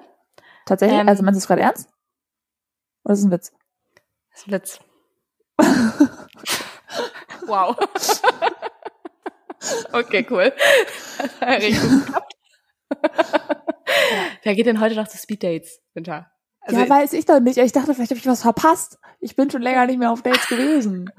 [0.67, 0.99] Tatsächlich?
[0.99, 1.89] Ähm, also meinst du es gerade ernst?
[3.05, 3.53] Oder ist es ein Witz?
[4.33, 4.81] Das ist ein Witz.
[7.47, 7.77] wow.
[9.93, 10.53] okay, cool.
[11.19, 12.33] Das hat gut geklappt.
[14.43, 16.31] Wer geht denn heute noch zu Speeddates, Winter?
[16.61, 17.59] Also, ja, weiß ich doch nicht.
[17.59, 18.99] Ich dachte, vielleicht habe ich was verpasst.
[19.21, 21.13] Ich bin schon länger nicht mehr auf Dates gewesen.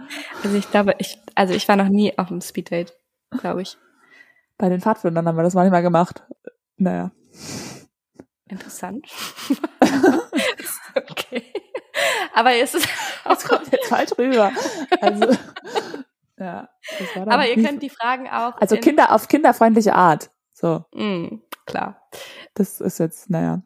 [0.43, 2.91] also ich glaube, ich, also ich war noch nie auf einem Speeddate,
[3.39, 3.77] glaube ich.
[4.57, 6.23] Bei den Pfadfindern haben wir das manchmal gemacht.
[6.77, 7.11] Naja.
[8.49, 9.07] Interessant.
[10.95, 11.43] okay.
[12.33, 12.87] Aber es ist,
[13.25, 14.51] Das kommt jetzt falsch rüber.
[15.01, 15.25] Also,
[16.37, 16.69] ja.
[16.99, 18.57] Das war dann aber ihr könnt die Fragen auch.
[18.59, 20.29] Also in- Kinder auf kinderfreundliche Art.
[20.53, 22.01] So, Mm, klar.
[22.55, 23.61] das ist jetzt, naja.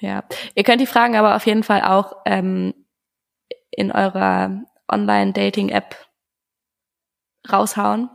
[0.00, 2.74] Ja, ihr könnt die Fragen aber auf jeden Fall auch ähm,
[3.70, 5.94] in eurer Online-Dating-App
[7.50, 8.10] raushauen.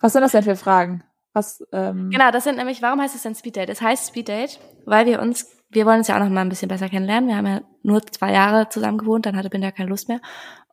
[0.00, 1.04] Was sind das denn für Fragen?
[1.32, 3.70] Was, ähm, Genau, das sind nämlich, warum heißt es denn Speeddate?
[3.70, 6.68] Es heißt Speeddate, weil wir uns wir wollen uns ja auch noch mal ein bisschen
[6.68, 7.28] besser kennenlernen.
[7.28, 10.20] Wir haben ja nur zwei Jahre zusammen gewohnt, dann hatte Binda keine Lust mehr.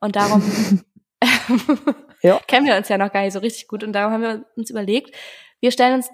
[0.00, 0.42] Und darum
[2.22, 2.40] Ja.
[2.46, 3.84] kennen wir uns ja noch gar nicht so richtig gut.
[3.84, 5.14] Und darum haben wir uns überlegt,
[5.60, 6.08] wir stellen uns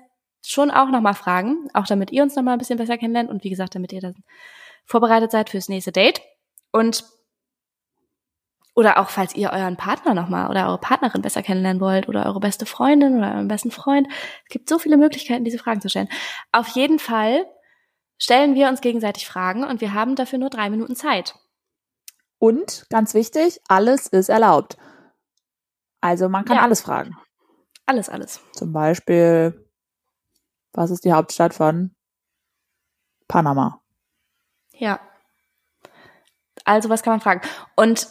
[0.44, 3.30] schon auch noch mal Fragen, auch damit ihr uns noch mal ein bisschen besser kennenlernt
[3.30, 4.16] und wie gesagt, damit ihr dann
[4.84, 6.20] vorbereitet seid fürs nächste Date.
[6.72, 7.04] Und
[8.74, 12.24] oder auch falls ihr euren Partner noch mal oder eure Partnerin besser kennenlernen wollt oder
[12.26, 14.08] eure beste Freundin oder euren besten Freund.
[14.44, 16.08] Es gibt so viele Möglichkeiten, diese Fragen zu stellen.
[16.52, 17.46] Auf jeden Fall
[18.18, 21.34] stellen wir uns gegenseitig Fragen und wir haben dafür nur drei Minuten Zeit.
[22.38, 24.76] Und ganz wichtig, alles ist erlaubt.
[26.00, 26.62] Also man kann Ja.
[26.62, 27.16] alles fragen.
[27.86, 28.40] Alles, alles.
[28.52, 29.68] Zum Beispiel,
[30.72, 31.94] was ist die Hauptstadt von
[33.28, 33.80] Panama?
[34.72, 34.98] Ja.
[36.64, 37.40] Also, was kann man fragen?
[37.76, 38.06] Und,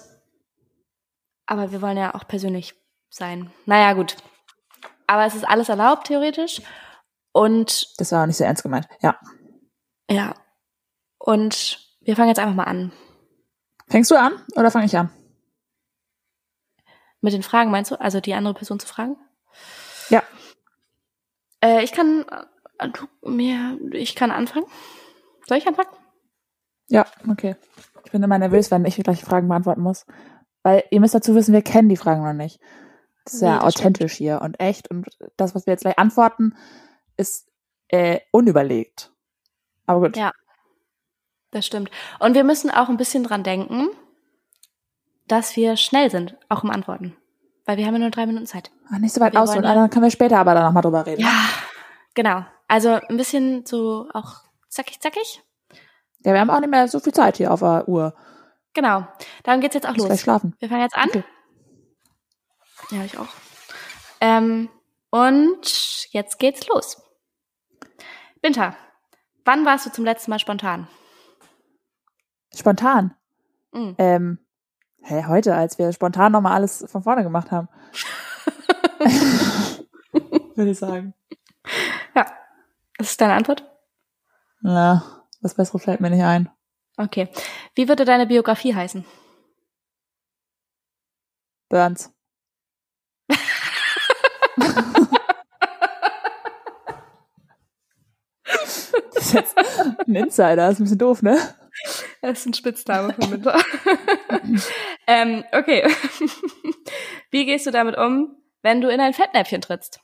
[1.51, 2.75] aber wir wollen ja auch persönlich
[3.09, 3.51] sein.
[3.65, 4.15] Naja, gut.
[5.05, 6.61] Aber es ist alles erlaubt, theoretisch.
[7.33, 8.87] Und, Das war auch nicht so ernst gemeint.
[9.01, 9.19] Ja.
[10.09, 10.33] ja.
[11.17, 12.93] Und wir fangen jetzt einfach mal an.
[13.89, 15.09] Fängst du an oder fange ich an?
[17.19, 17.99] Mit den Fragen, meinst du?
[17.99, 19.17] Also, die andere Person zu fragen?
[20.07, 20.23] Ja.
[21.59, 22.25] Äh, ich kann,
[22.79, 22.87] äh,
[23.23, 24.67] mir, ich kann anfangen.
[25.47, 25.91] Soll ich anfangen?
[26.87, 27.57] Ja, okay.
[28.05, 30.05] Ich bin immer nervös, wenn ich gleich Fragen beantworten muss.
[30.63, 32.59] Weil ihr müsst dazu wissen, wir kennen die Fragen noch nicht.
[33.25, 34.89] Das ist Nee, ja das authentisch hier und echt.
[34.89, 36.55] Und das, was wir jetzt gleich antworten,
[37.17, 37.47] ist
[37.89, 39.11] äh, unüberlegt.
[39.85, 40.17] Aber gut.
[40.17, 40.31] Ja.
[41.51, 41.91] Das stimmt.
[42.19, 43.89] Und wir müssen auch ein bisschen dran denken,
[45.27, 47.15] dass wir schnell sind, auch im Antworten.
[47.65, 48.71] Weil wir haben ja nur drei Minuten Zeit.
[48.89, 51.21] Ah, nicht so weit wollen ja- dann können wir später aber dann nochmal drüber reden.
[51.21, 51.45] Ja,
[52.13, 52.45] genau.
[52.67, 55.43] Also ein bisschen so auch zackig, zackig.
[56.23, 58.13] Ja, wir haben auch nicht mehr so viel Zeit hier auf der Uhr.
[58.73, 59.07] Genau.
[59.43, 60.21] Darum geht's jetzt auch gleich los.
[60.21, 60.55] schlafen.
[60.59, 61.09] Wir fangen jetzt an.
[61.09, 61.23] Okay.
[62.91, 63.27] Ja, ich auch.
[64.19, 64.69] Ähm,
[65.09, 67.01] und jetzt geht's los.
[68.41, 68.75] Binta,
[69.45, 70.87] wann warst du zum letzten Mal spontan?
[72.55, 73.15] Spontan.
[73.71, 73.95] Mhm.
[73.97, 74.39] Ähm,
[75.01, 77.69] hä, heute, als wir spontan nochmal alles von vorne gemacht haben.
[80.55, 81.13] Würde ich sagen.
[82.15, 82.25] Ja.
[82.97, 83.65] Das ist deine Antwort?
[84.61, 85.03] Ja,
[85.41, 86.49] was Besseres fällt mir nicht ein.
[86.97, 87.29] Okay.
[87.75, 89.05] Wie würde deine Biografie heißen?
[91.69, 92.13] Burns.
[98.45, 98.83] das
[99.15, 101.37] ist jetzt ein Insider, ist ein bisschen doof, ne?
[102.21, 103.57] Das ist ein Spitzname von Binta.
[105.07, 105.87] ähm, okay.
[107.31, 110.01] Wie gehst du damit um, wenn du in ein Fettnäpfchen trittst?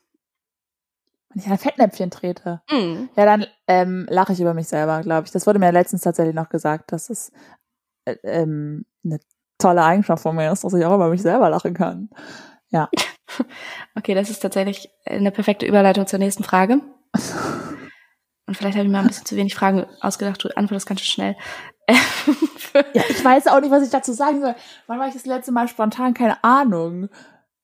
[1.37, 2.63] Wenn ich in ein Fettnäpfchen trete.
[2.71, 3.09] Mhm.
[3.15, 5.31] Ja, dann ähm, lache ich über mich selber, glaube ich.
[5.31, 7.31] Das wurde mir letztens tatsächlich noch gesagt, dass es
[8.05, 9.19] äh, ähm, eine
[9.59, 12.09] tolle Eigenschaft von mir ist, dass ich auch über mich selber lachen kann.
[13.95, 16.81] Okay, das ist tatsächlich eine perfekte Überleitung zur nächsten Frage.
[18.45, 20.43] Und vielleicht habe ich mir ein bisschen zu wenig Fragen ausgedacht.
[20.43, 21.35] Du antwortest ganz schön schnell.
[22.93, 24.55] Ja, ich weiß auch nicht, was ich dazu sagen soll.
[24.85, 26.13] Wann war ich das letzte Mal spontan?
[26.13, 27.09] Keine Ahnung.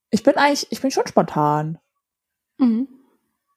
[0.10, 1.78] Ich bin eigentlich, ich bin schon spontan.
[2.58, 2.88] mhm.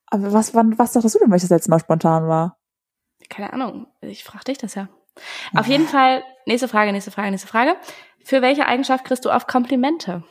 [0.09, 2.59] Aber was, wann, was dachtest du denn, weil ich das letzte Mal spontan war?
[3.29, 3.87] Keine Ahnung.
[4.01, 4.89] Ich frage dich das ja.
[5.55, 7.77] Auf jeden Fall, nächste Frage, nächste Frage, nächste Frage.
[8.25, 10.23] Für welche Eigenschaft kriegst du oft Komplimente?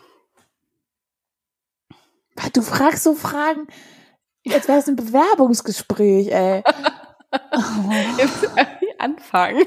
[2.54, 3.68] Du fragst so Fragen,
[4.52, 6.64] als wäre es ein Bewerbungsgespräch, ey.
[8.18, 8.50] Jetzt
[9.00, 9.66] anfangen.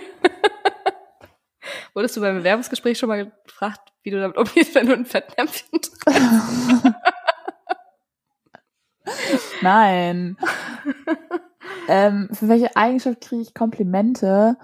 [1.95, 5.81] Wurdest du beim Bewerbungsgespräch schon mal gefragt, wie du damit umgehst, wenn du ein Fettnäpfchen
[5.81, 6.07] triffst?
[9.63, 10.37] Nein.
[11.89, 14.57] ähm, für welche Eigenschaft kriege ich Komplimente?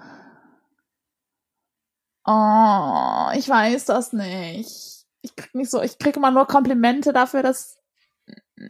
[2.25, 5.05] Oh, ich weiß das nicht.
[5.21, 7.77] Ich krieg nicht so, ich kriege immer nur Komplimente dafür, dass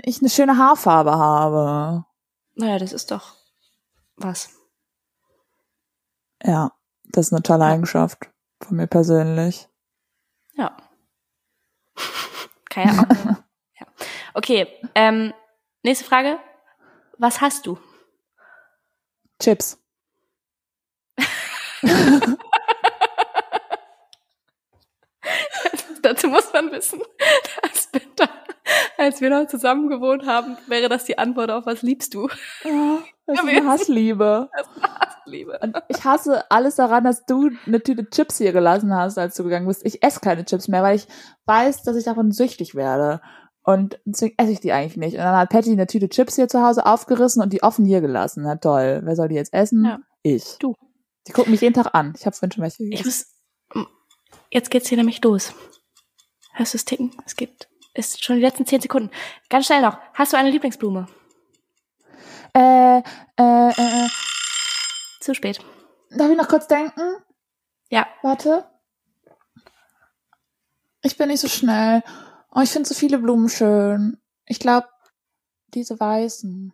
[0.03, 2.05] ich eine schöne Haarfarbe habe.
[2.55, 3.35] Naja, das ist doch
[4.15, 4.49] was.
[6.43, 6.71] Ja,
[7.03, 8.29] das ist eine tolle Eigenschaft
[8.61, 9.67] von mir persönlich.
[10.53, 10.75] Ja.
[12.75, 13.15] Ja auch.
[13.79, 13.88] ja.
[14.33, 15.33] Okay, ähm,
[15.86, 16.39] nächste Frage.
[17.17, 17.78] Was hast du?
[19.41, 19.82] Chips.
[26.02, 27.02] Dazu muss man wissen,
[27.62, 28.30] dass Bitter,
[28.98, 32.28] als wir noch zusammen gewohnt haben, wäre das die Antwort auf was liebst du?
[32.63, 34.50] Ja, das ist eine Hassliebe.
[35.26, 35.58] Liebe.
[35.62, 39.43] Und ich hasse alles daran, dass du eine Tüte Chips hier gelassen hast, als du
[39.43, 39.86] gegangen bist.
[39.86, 41.08] Ich esse keine Chips mehr, weil ich
[41.45, 43.21] weiß, dass ich davon süchtig werde.
[43.65, 45.13] Und deswegen esse ich die eigentlich nicht.
[45.15, 47.99] Und dann hat Patty eine Tüte Chips hier zu Hause aufgerissen und die offen hier
[47.99, 48.43] gelassen.
[48.43, 49.01] Na toll.
[49.04, 49.84] Wer soll die jetzt essen?
[49.84, 49.99] Ja.
[50.21, 50.58] Ich.
[50.60, 50.75] Du.
[51.28, 52.13] Die gucken mich jeden Tag an.
[52.17, 53.25] Ich habe vorhin schon welche Ich gegessen.
[53.73, 53.88] muss.
[54.51, 55.54] Jetzt geht's hier nämlich los.
[56.54, 57.12] Hörst du es ticken?
[57.25, 57.67] Es geht.
[57.95, 59.10] Ist schon die letzten zehn Sekunden.
[59.49, 59.97] Ganz schnell noch.
[60.13, 61.08] Hast du eine Lieblingsblume?
[62.54, 64.08] Äh, äh, äh,
[65.21, 65.60] Zu spät.
[66.12, 67.01] darf ich noch kurz denken?
[67.89, 68.08] Ja.
[68.21, 68.65] Warte.
[71.01, 72.04] Ich bin nicht so schnell.
[72.58, 74.18] Oh, ich finde so viele Blumen schön.
[74.46, 74.88] Ich glaube,
[75.74, 76.72] diese weißen.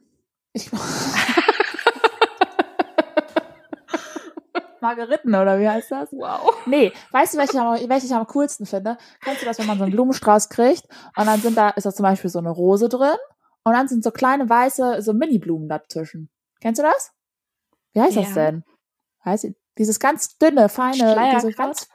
[0.53, 0.69] Ich
[4.79, 6.11] Margeriten, oder wie heißt das?
[6.11, 6.53] Wow.
[6.67, 8.97] Nee, weißt du, welche ich, am, welche ich am coolsten finde?
[9.23, 10.85] Kennst du das, wenn man so einen Blumenstrauß kriegt
[11.17, 13.17] und dann sind da, ist da zum Beispiel so eine Rose drin
[13.63, 16.29] und dann sind so kleine weiße, so Mini-Blumen dazwischen.
[16.59, 17.11] Kennst du das?
[17.93, 18.51] Wie heißt das Ja.
[18.51, 18.63] denn?
[19.23, 21.87] Heißt, dieses ganz dünne, feine, diese ganz,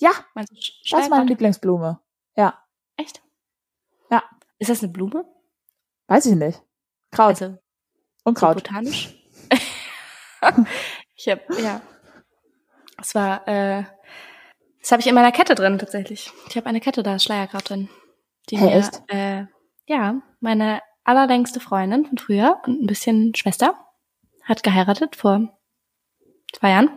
[0.00, 0.46] ja, das
[1.00, 1.24] ist meine?
[1.26, 2.00] Lieblingsblume.
[2.36, 2.58] Ja,
[2.96, 3.23] Echt?
[4.64, 5.24] Ist das eine Blume?
[6.06, 6.62] weiß ich nicht.
[7.10, 7.58] Kraut, Also so
[8.24, 8.56] Unkraut.
[8.56, 9.14] botanisch?
[11.16, 11.80] ich hab, ja.
[13.00, 13.84] Es war, äh,
[14.80, 16.30] das habe ich in meiner Kette drin tatsächlich.
[16.48, 17.88] Ich habe eine Kette da, Schleierkraut drin.
[18.50, 19.02] Die Hey, mir, echt?
[19.08, 19.46] Äh,
[19.86, 23.74] ja, meine allerlängste Freundin von früher und ein bisschen Schwester
[24.44, 25.58] hat geheiratet vor
[26.54, 26.90] zwei Jahren.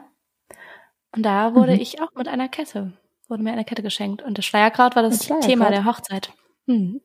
[1.14, 1.80] Und da wurde Mhm.
[1.80, 2.94] ich auch mit einer Kette,
[3.28, 4.22] wurde mir eine Kette geschenkt.
[4.22, 5.20] Und das Schleierkraut war das?
[5.42, 6.32] Thema der Hochzeit.
[6.68, 7.02] Hm.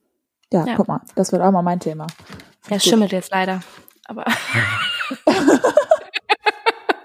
[0.52, 0.74] Ja, Ja.
[0.76, 2.06] guck mal, das wird auch mal mein Thema.
[2.68, 3.60] Ja, es schimmelt jetzt leider.
[4.06, 4.24] Aber.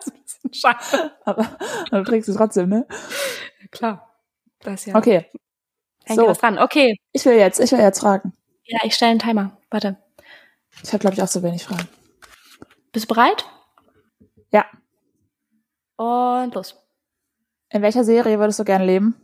[0.04, 1.12] Bisschen Schade.
[1.26, 1.58] Aber
[1.92, 2.86] du trägst es trotzdem, ne?
[3.62, 4.14] Ja, klar.
[4.60, 4.96] Das ja.
[4.96, 5.26] Okay,
[6.06, 6.28] Hängt so.
[6.28, 6.58] was dran.
[6.60, 7.00] Okay.
[7.12, 8.34] ich will jetzt, ich will jetzt fragen.
[8.66, 9.58] Ja, ich stelle einen Timer.
[9.70, 9.98] Warte.
[10.84, 11.88] Ich habe, glaube ich, auch so wenig Fragen.
[12.92, 13.46] Bist du bereit?
[14.52, 14.66] Ja.
[15.96, 16.76] Und los.
[17.70, 19.16] In welcher Serie würdest du gerne leben?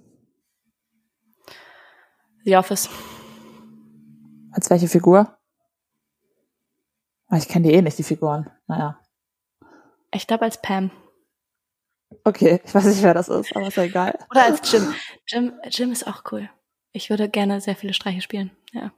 [2.45, 2.89] The Office.
[4.53, 5.37] Als welche Figur?
[7.27, 8.49] Ah, Ich kenne die eh nicht, die Figuren.
[8.67, 8.99] Naja.
[10.11, 10.91] Ich glaube als Pam.
[12.23, 14.17] Okay, ich weiß nicht, wer das ist, aber ist ja egal.
[14.29, 14.93] Oder als Jim.
[15.27, 16.49] Jim, Jim ist auch cool.
[16.91, 18.51] Ich würde gerne sehr viele Streiche spielen.
[18.71, 18.91] Ja.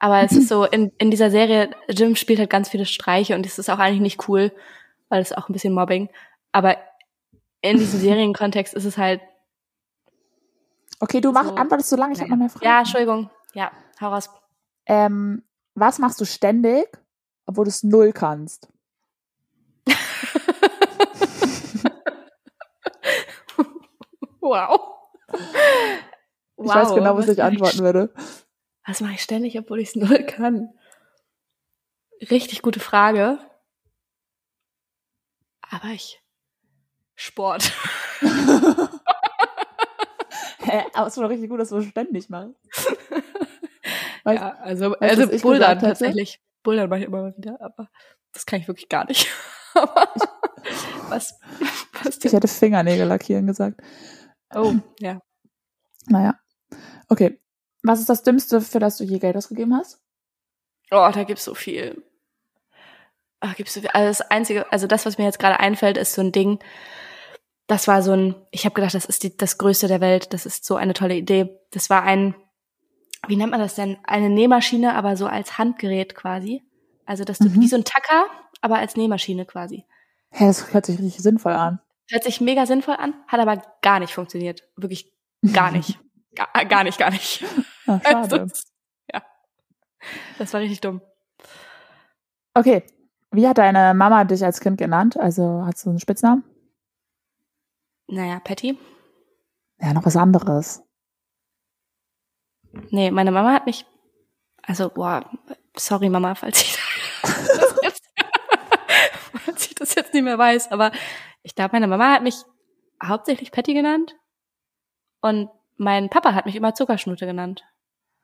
[0.00, 3.46] Aber es ist so, in, in dieser Serie, Jim spielt halt ganz viele Streiche und
[3.46, 4.52] es ist auch eigentlich nicht cool,
[5.08, 6.10] weil es ist auch ein bisschen Mobbing.
[6.50, 6.76] Aber
[7.60, 9.20] in diesem Serienkontext ist es halt
[11.00, 11.54] Okay, du mach, So.
[11.54, 12.64] antwortest so lange, ich habe noch mehr Fragen.
[12.64, 13.30] Ja, Entschuldigung.
[13.52, 14.28] Ja, hau raus.
[14.86, 15.42] Ähm,
[15.74, 16.86] was machst du ständig,
[17.46, 18.68] obwohl du es null kannst?
[24.44, 24.78] Wow.
[26.58, 28.12] Ich weiß genau, was ich mach antworten würde.
[28.86, 30.68] Was mache ich ständig, obwohl ich es null kann?
[32.30, 33.38] Richtig gute Frage.
[35.62, 36.22] Aber ich.
[37.14, 37.72] Sport.
[40.58, 42.54] Hä, aber es ist schon richtig gut, dass du es ständig machst.
[44.24, 46.40] Weißt- ja, also, also Bouldern tatsächlich.
[46.62, 47.88] Bouldern mache ich immer mal wieder, aber
[48.32, 49.28] das kann ich wirklich gar nicht.
[49.74, 50.08] aber
[51.08, 51.38] was,
[52.02, 53.80] was Ich hätte Fingernägel lackieren gesagt.
[54.54, 55.20] Oh, ja.
[56.06, 56.38] Naja.
[57.08, 57.40] Okay.
[57.82, 60.00] Was ist das Dümmste, für das du je Geld ausgegeben hast?
[60.90, 62.02] Oh, da gibt's so viel.
[63.40, 63.90] Ah, gibt's so viel.
[63.90, 66.60] Also das einzige, also das, was mir jetzt gerade einfällt, ist so ein Ding.
[67.66, 70.32] Das war so ein, ich habe gedacht, das ist die, das Größte der Welt.
[70.32, 71.58] Das ist so eine tolle Idee.
[71.72, 72.34] Das war ein,
[73.28, 73.98] wie nennt man das denn?
[74.04, 76.62] Eine Nähmaschine, aber so als Handgerät quasi.
[77.06, 77.60] Also das du Mhm.
[77.60, 78.26] wie so ein Tacker,
[78.60, 79.84] aber als Nähmaschine quasi.
[80.30, 81.80] Hä, das hört sich richtig sinnvoll an.
[82.10, 84.62] Hört sich mega sinnvoll an, hat aber gar nicht funktioniert.
[84.76, 85.12] Wirklich
[85.52, 85.98] gar nicht.
[86.34, 87.44] Gar, gar nicht, gar nicht.
[87.86, 88.52] Ah, Also, schade.
[89.12, 89.22] ja.
[90.38, 91.00] Das war richtig dumm.
[92.54, 92.82] Okay.
[93.30, 95.16] Wie hat deine Mama dich als Kind genannt?
[95.16, 96.42] Also hast du einen Spitznamen?
[98.08, 98.78] Naja, Patty.
[99.80, 100.83] Ja, noch was anderes.
[102.90, 103.86] Nee, meine Mama hat mich,
[104.62, 105.28] also, boah,
[105.76, 106.78] sorry Mama, falls ich
[107.22, 108.04] das jetzt,
[109.44, 110.92] falls ich das jetzt nicht mehr weiß, aber
[111.42, 112.36] ich glaube, meine Mama hat mich
[113.02, 114.14] hauptsächlich Patty genannt
[115.20, 117.64] und mein Papa hat mich immer Zuckerschnute genannt.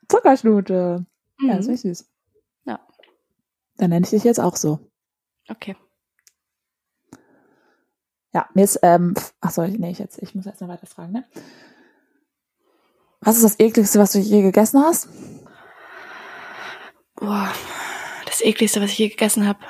[0.08, 1.04] Zuckerschnute.
[1.40, 1.72] Ja, das Mhm.
[1.74, 2.10] ist süß.
[2.64, 2.80] Ja.
[3.76, 4.78] Dann nenne ich dich jetzt auch so.
[5.48, 5.76] Okay.
[8.32, 11.12] Ja, mir ist, ähm, ach so, nee, ich jetzt, ich muss jetzt noch weiter fragen,
[11.12, 11.24] ne?
[13.20, 15.08] Was ist das ekligste, was du je gegessen hast?
[17.16, 17.52] Boah,
[18.26, 19.60] das ekligste, was ich je gegessen habe.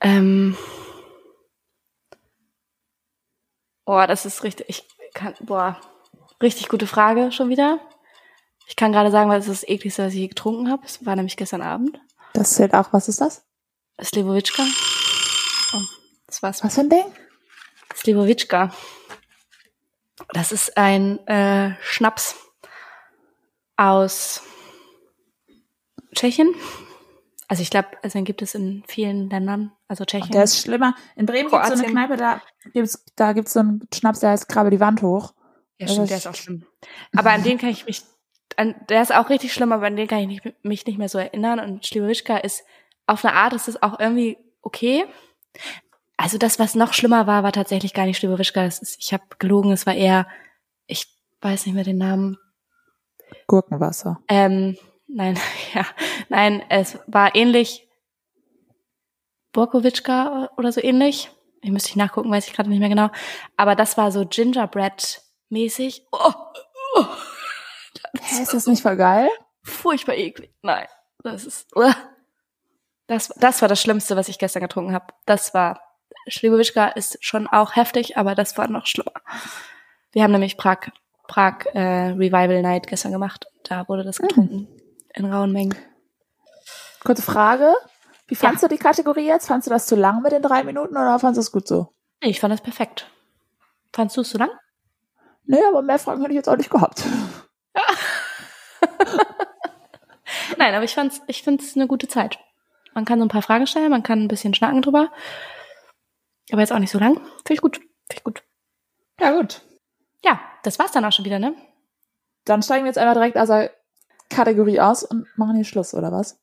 [0.00, 0.56] Ähm.
[3.84, 5.80] Boah, das ist richtig, ich kann, boah,
[6.42, 7.80] richtig gute Frage schon wieder.
[8.66, 10.84] Ich kann gerade sagen, was ist das ekligste, was ich je getrunken habe.
[10.84, 12.00] Es war nämlich gestern Abend.
[12.32, 13.44] Das zählt auch, was ist das?
[14.02, 14.62] Slivovitschka.
[15.74, 15.82] Oh,
[16.26, 16.64] das war's.
[16.64, 17.04] Was für ein Ding?
[17.94, 18.72] Slivovitschka.
[20.32, 22.36] Das ist ein äh, Schnaps
[23.76, 24.42] aus
[26.14, 26.54] Tschechien.
[27.48, 29.72] Also ich glaube, also den gibt es in vielen Ländern.
[29.88, 30.30] Also Tschechien.
[30.30, 30.94] Der ist schlimmer.
[31.16, 31.92] In Bremen gibt es so eine.
[31.92, 32.40] Kneipe, da
[32.72, 35.34] gibt's, da gibt's so einen Schnaps, der heißt Krabbel die Wand hoch.
[35.78, 36.66] ja, das stimmt, der ist auch schlimm.
[37.16, 38.04] Aber an den kann ich mich,
[38.56, 41.08] an, der ist auch richtig schlimm, aber an den kann ich nicht, mich nicht mehr
[41.08, 41.58] so erinnern.
[41.58, 42.62] Und Slivovitschka ist,
[43.06, 45.06] auf eine Art ist es auch irgendwie okay.
[46.20, 48.62] Also das, was noch schlimmer war, war tatsächlich gar nicht Schlibowischka.
[48.62, 50.26] Das ist, ich habe gelogen, es war eher,
[50.86, 51.06] ich
[51.40, 52.36] weiß nicht mehr den Namen.
[53.46, 54.20] Gurkenwasser.
[54.28, 55.38] Ähm, nein,
[55.74, 55.86] ja,
[56.28, 57.88] nein, es war ähnlich
[59.52, 61.30] Borkowitschka oder so ähnlich.
[61.62, 63.08] Ich müsste ich nachgucken, weiß ich gerade nicht mehr genau.
[63.56, 66.02] Aber das war so Gingerbread-mäßig.
[66.12, 66.32] Oh,
[66.96, 67.06] oh.
[68.20, 69.30] Hä, ist das nicht voll geil?
[69.62, 70.52] furchtbar eklig.
[70.60, 70.86] Nein,
[71.22, 71.74] das ist.
[71.74, 71.94] uah.
[73.06, 75.06] Das, das war das Schlimmste, was ich gestern getrunken habe.
[75.26, 75.80] Das war.
[76.30, 79.12] Schlibowischka ist schon auch heftig, aber das war noch schlimmer.
[80.12, 80.78] Wir haben nämlich Prag,
[81.28, 83.46] Prag äh, Revival Night gestern gemacht.
[83.64, 84.68] Da wurde das getrunken.
[85.14, 85.76] In rauen Mengen.
[87.04, 87.74] Kurze Frage.
[88.28, 89.48] Wie fandst du die Kategorie jetzt?
[89.48, 91.92] Fandst du das zu lang mit den drei Minuten oder fandst du es gut so?
[92.20, 93.10] Ich fand das perfekt.
[93.92, 94.50] Fandst du es so lang?
[95.44, 97.04] Nee, aber mehr Fragen hätte ich jetzt auch nicht gehabt.
[100.56, 102.38] Nein, aber ich fand's, ich find's eine gute Zeit.
[102.94, 105.10] Man kann so ein paar Fragen stellen, man kann ein bisschen schnacken drüber.
[106.52, 107.14] Aber jetzt auch nicht so lang.
[107.16, 107.76] Finde ich gut.
[107.76, 108.42] Finde ich gut.
[109.20, 109.62] Ja, gut.
[110.24, 111.54] Ja, das war's dann auch schon wieder, ne?
[112.44, 113.70] Dann steigen wir jetzt einmal direkt aus der
[114.30, 116.40] Kategorie aus und machen hier Schluss, oder was?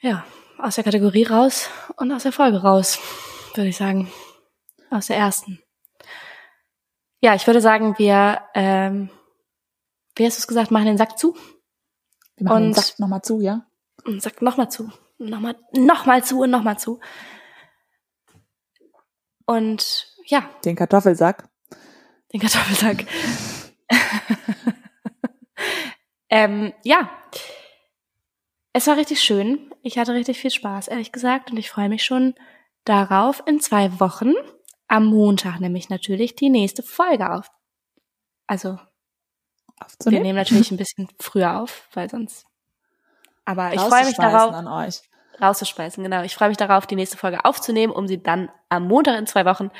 [0.00, 0.24] Ja,
[0.58, 2.98] aus der Kategorie raus und aus der Folge raus,
[3.54, 4.10] würde ich sagen.
[4.90, 5.62] Aus der ersten.
[7.20, 9.10] Ja, ich würde sagen, wir, ähm,
[10.16, 11.34] wie hast du es gesagt, machen den Sack zu
[12.36, 13.66] Wir machen den Und- Sack nochmal zu, ja?
[14.04, 14.90] und Sack nochmal zu.
[15.18, 16.98] Nochmal, nochmal zu und nochmal zu.
[19.50, 21.48] Und ja, Den Kartoffelsack.
[22.32, 23.04] den Kartoffelsack.
[26.30, 27.10] ähm, ja.
[28.72, 29.74] Es war richtig schön.
[29.82, 31.50] Ich hatte richtig viel Spaß, ehrlich gesagt.
[31.50, 32.36] Und ich freue mich schon
[32.84, 34.34] darauf, in zwei Wochen,
[34.86, 37.50] am Montag nämlich natürlich, die nächste Folge auf.
[38.46, 38.78] Also,
[40.04, 42.46] wir nehmen natürlich ein bisschen früher auf, weil sonst.
[43.44, 45.02] Aber ich freue mich darauf, an euch.
[45.40, 46.22] Rauszuschmeißen, genau.
[46.22, 49.44] Ich freue mich darauf, die nächste Folge aufzunehmen, um sie dann am Montag in zwei
[49.44, 49.70] Wochen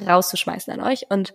[0.00, 1.06] rauszuschmeißen an euch.
[1.10, 1.34] Und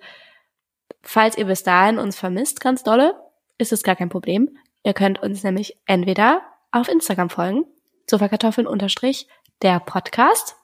[1.01, 3.16] falls ihr bis dahin uns vermisst, ganz dolle,
[3.57, 4.57] ist es gar kein Problem.
[4.84, 6.41] Ihr könnt uns nämlich entweder
[6.72, 7.66] auf Instagram folgen,
[8.09, 9.28] Sofakartoffeln unterstrich
[9.61, 10.55] der Podcast,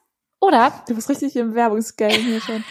[0.42, 2.64] oder, Du bist richtig im Werbungsgame hier schon.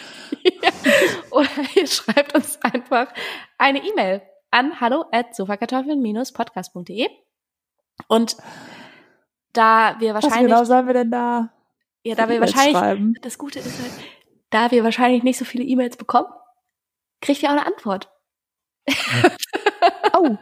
[1.30, 3.08] oder ihr schreibt uns einfach
[3.56, 4.20] eine E-Mail
[4.50, 7.08] an hallo at sofakartoffeln-podcast.de.
[8.08, 8.36] Und
[9.52, 11.52] da wir Was wahrscheinlich, genau sollen wir denn da
[12.04, 13.14] ja, da wir E-Mails wahrscheinlich schreiben?
[13.22, 13.92] Das Gute ist halt,
[14.50, 16.28] da wir wahrscheinlich nicht so viele E-Mails bekommen,
[17.20, 18.10] kriegt ihr auch eine Antwort.
[20.14, 20.36] Oh,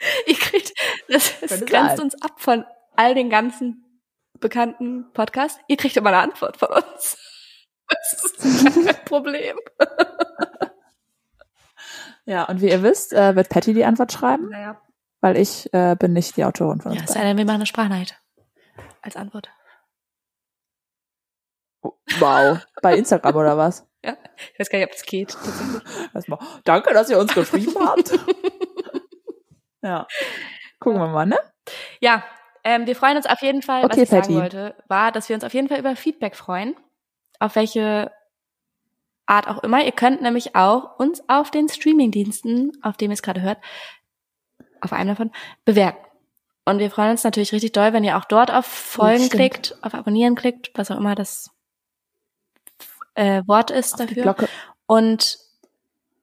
[0.26, 0.72] Ihr kriegt,
[1.08, 2.00] das, das grenzt sein.
[2.00, 2.64] uns ab von
[2.96, 3.84] all den ganzen
[4.38, 5.60] bekannten Podcasts.
[5.68, 7.18] Ihr kriegt immer eine Antwort von uns.
[7.92, 9.56] Das ist kein Problem.
[12.24, 14.80] ja, und wie ihr wisst, äh, wird Patty die Antwort schreiben, Naja.
[15.20, 17.56] Weil ich äh, bin nicht die Autorin von Ja, uns es sei denn, wir machen
[17.56, 18.18] eine Sprachnachricht
[19.02, 19.50] als Antwort.
[22.18, 22.58] Wow.
[22.82, 23.86] Bei Instagram oder was?
[24.02, 24.16] Ja,
[24.54, 25.36] ich weiß gar nicht, ob das geht.
[26.14, 28.18] Erstmal, danke, dass ihr uns geschrieben habt.
[29.82, 30.06] ja.
[30.78, 31.38] Gucken wir mal, ne?
[32.00, 32.24] Ja,
[32.64, 34.36] ähm, wir freuen uns auf jeden Fall, was Okay, ich sagen Patty.
[34.36, 36.74] wollte, war, dass wir uns auf jeden Fall über Feedback freuen.
[37.40, 38.10] Auf welche
[39.26, 39.84] Art auch immer.
[39.84, 43.58] Ihr könnt nämlich auch uns auf den Streamingdiensten, auf dem ihr es gerade hört,
[44.82, 45.32] auf einem davon,
[45.64, 46.04] bewerten.
[46.64, 49.94] Und wir freuen uns natürlich richtig doll, wenn ihr auch dort auf Folgen klickt, auf
[49.94, 51.50] Abonnieren klickt, was auch immer das
[53.14, 54.22] äh, Wort ist Auf dafür.
[54.22, 54.48] Glocke.
[54.86, 55.38] Und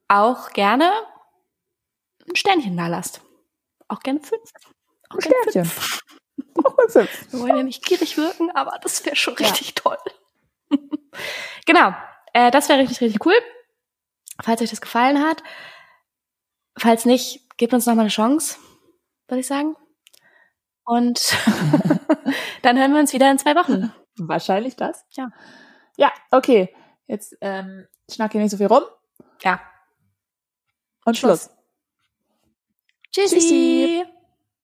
[0.08, 0.92] auch gerne
[2.30, 3.22] ein Sternchen da lasst.
[3.88, 4.50] Auch gerne fünf.
[5.10, 5.72] Auch gerne Sternchen.
[6.90, 7.32] fünf.
[7.34, 9.48] Wir wollen ja nicht gierig wirken, aber das wäre schon Ja.
[9.48, 9.98] richtig toll.
[11.66, 11.94] genau.
[12.34, 13.36] Äh, das wäre richtig, richtig cool.
[14.42, 15.42] Falls euch das gefallen hat.
[16.78, 18.58] Falls nicht, gebt uns noch mal eine Chance,
[19.28, 19.76] würde ich sagen.
[20.86, 21.20] Und
[22.62, 23.92] dann hören wir uns wieder in zwei Wochen.
[24.18, 25.06] Wahrscheinlich das.
[25.12, 25.30] Ja.
[25.98, 26.74] Ja, okay.
[27.08, 28.84] Jetzt ähm, schnack hier nicht so viel rum.
[29.42, 29.62] Ja.
[31.06, 31.46] Und Schluss.
[31.46, 31.58] Schluss.
[33.12, 33.38] Tschüssi.
[33.40, 34.17] Tschüssi.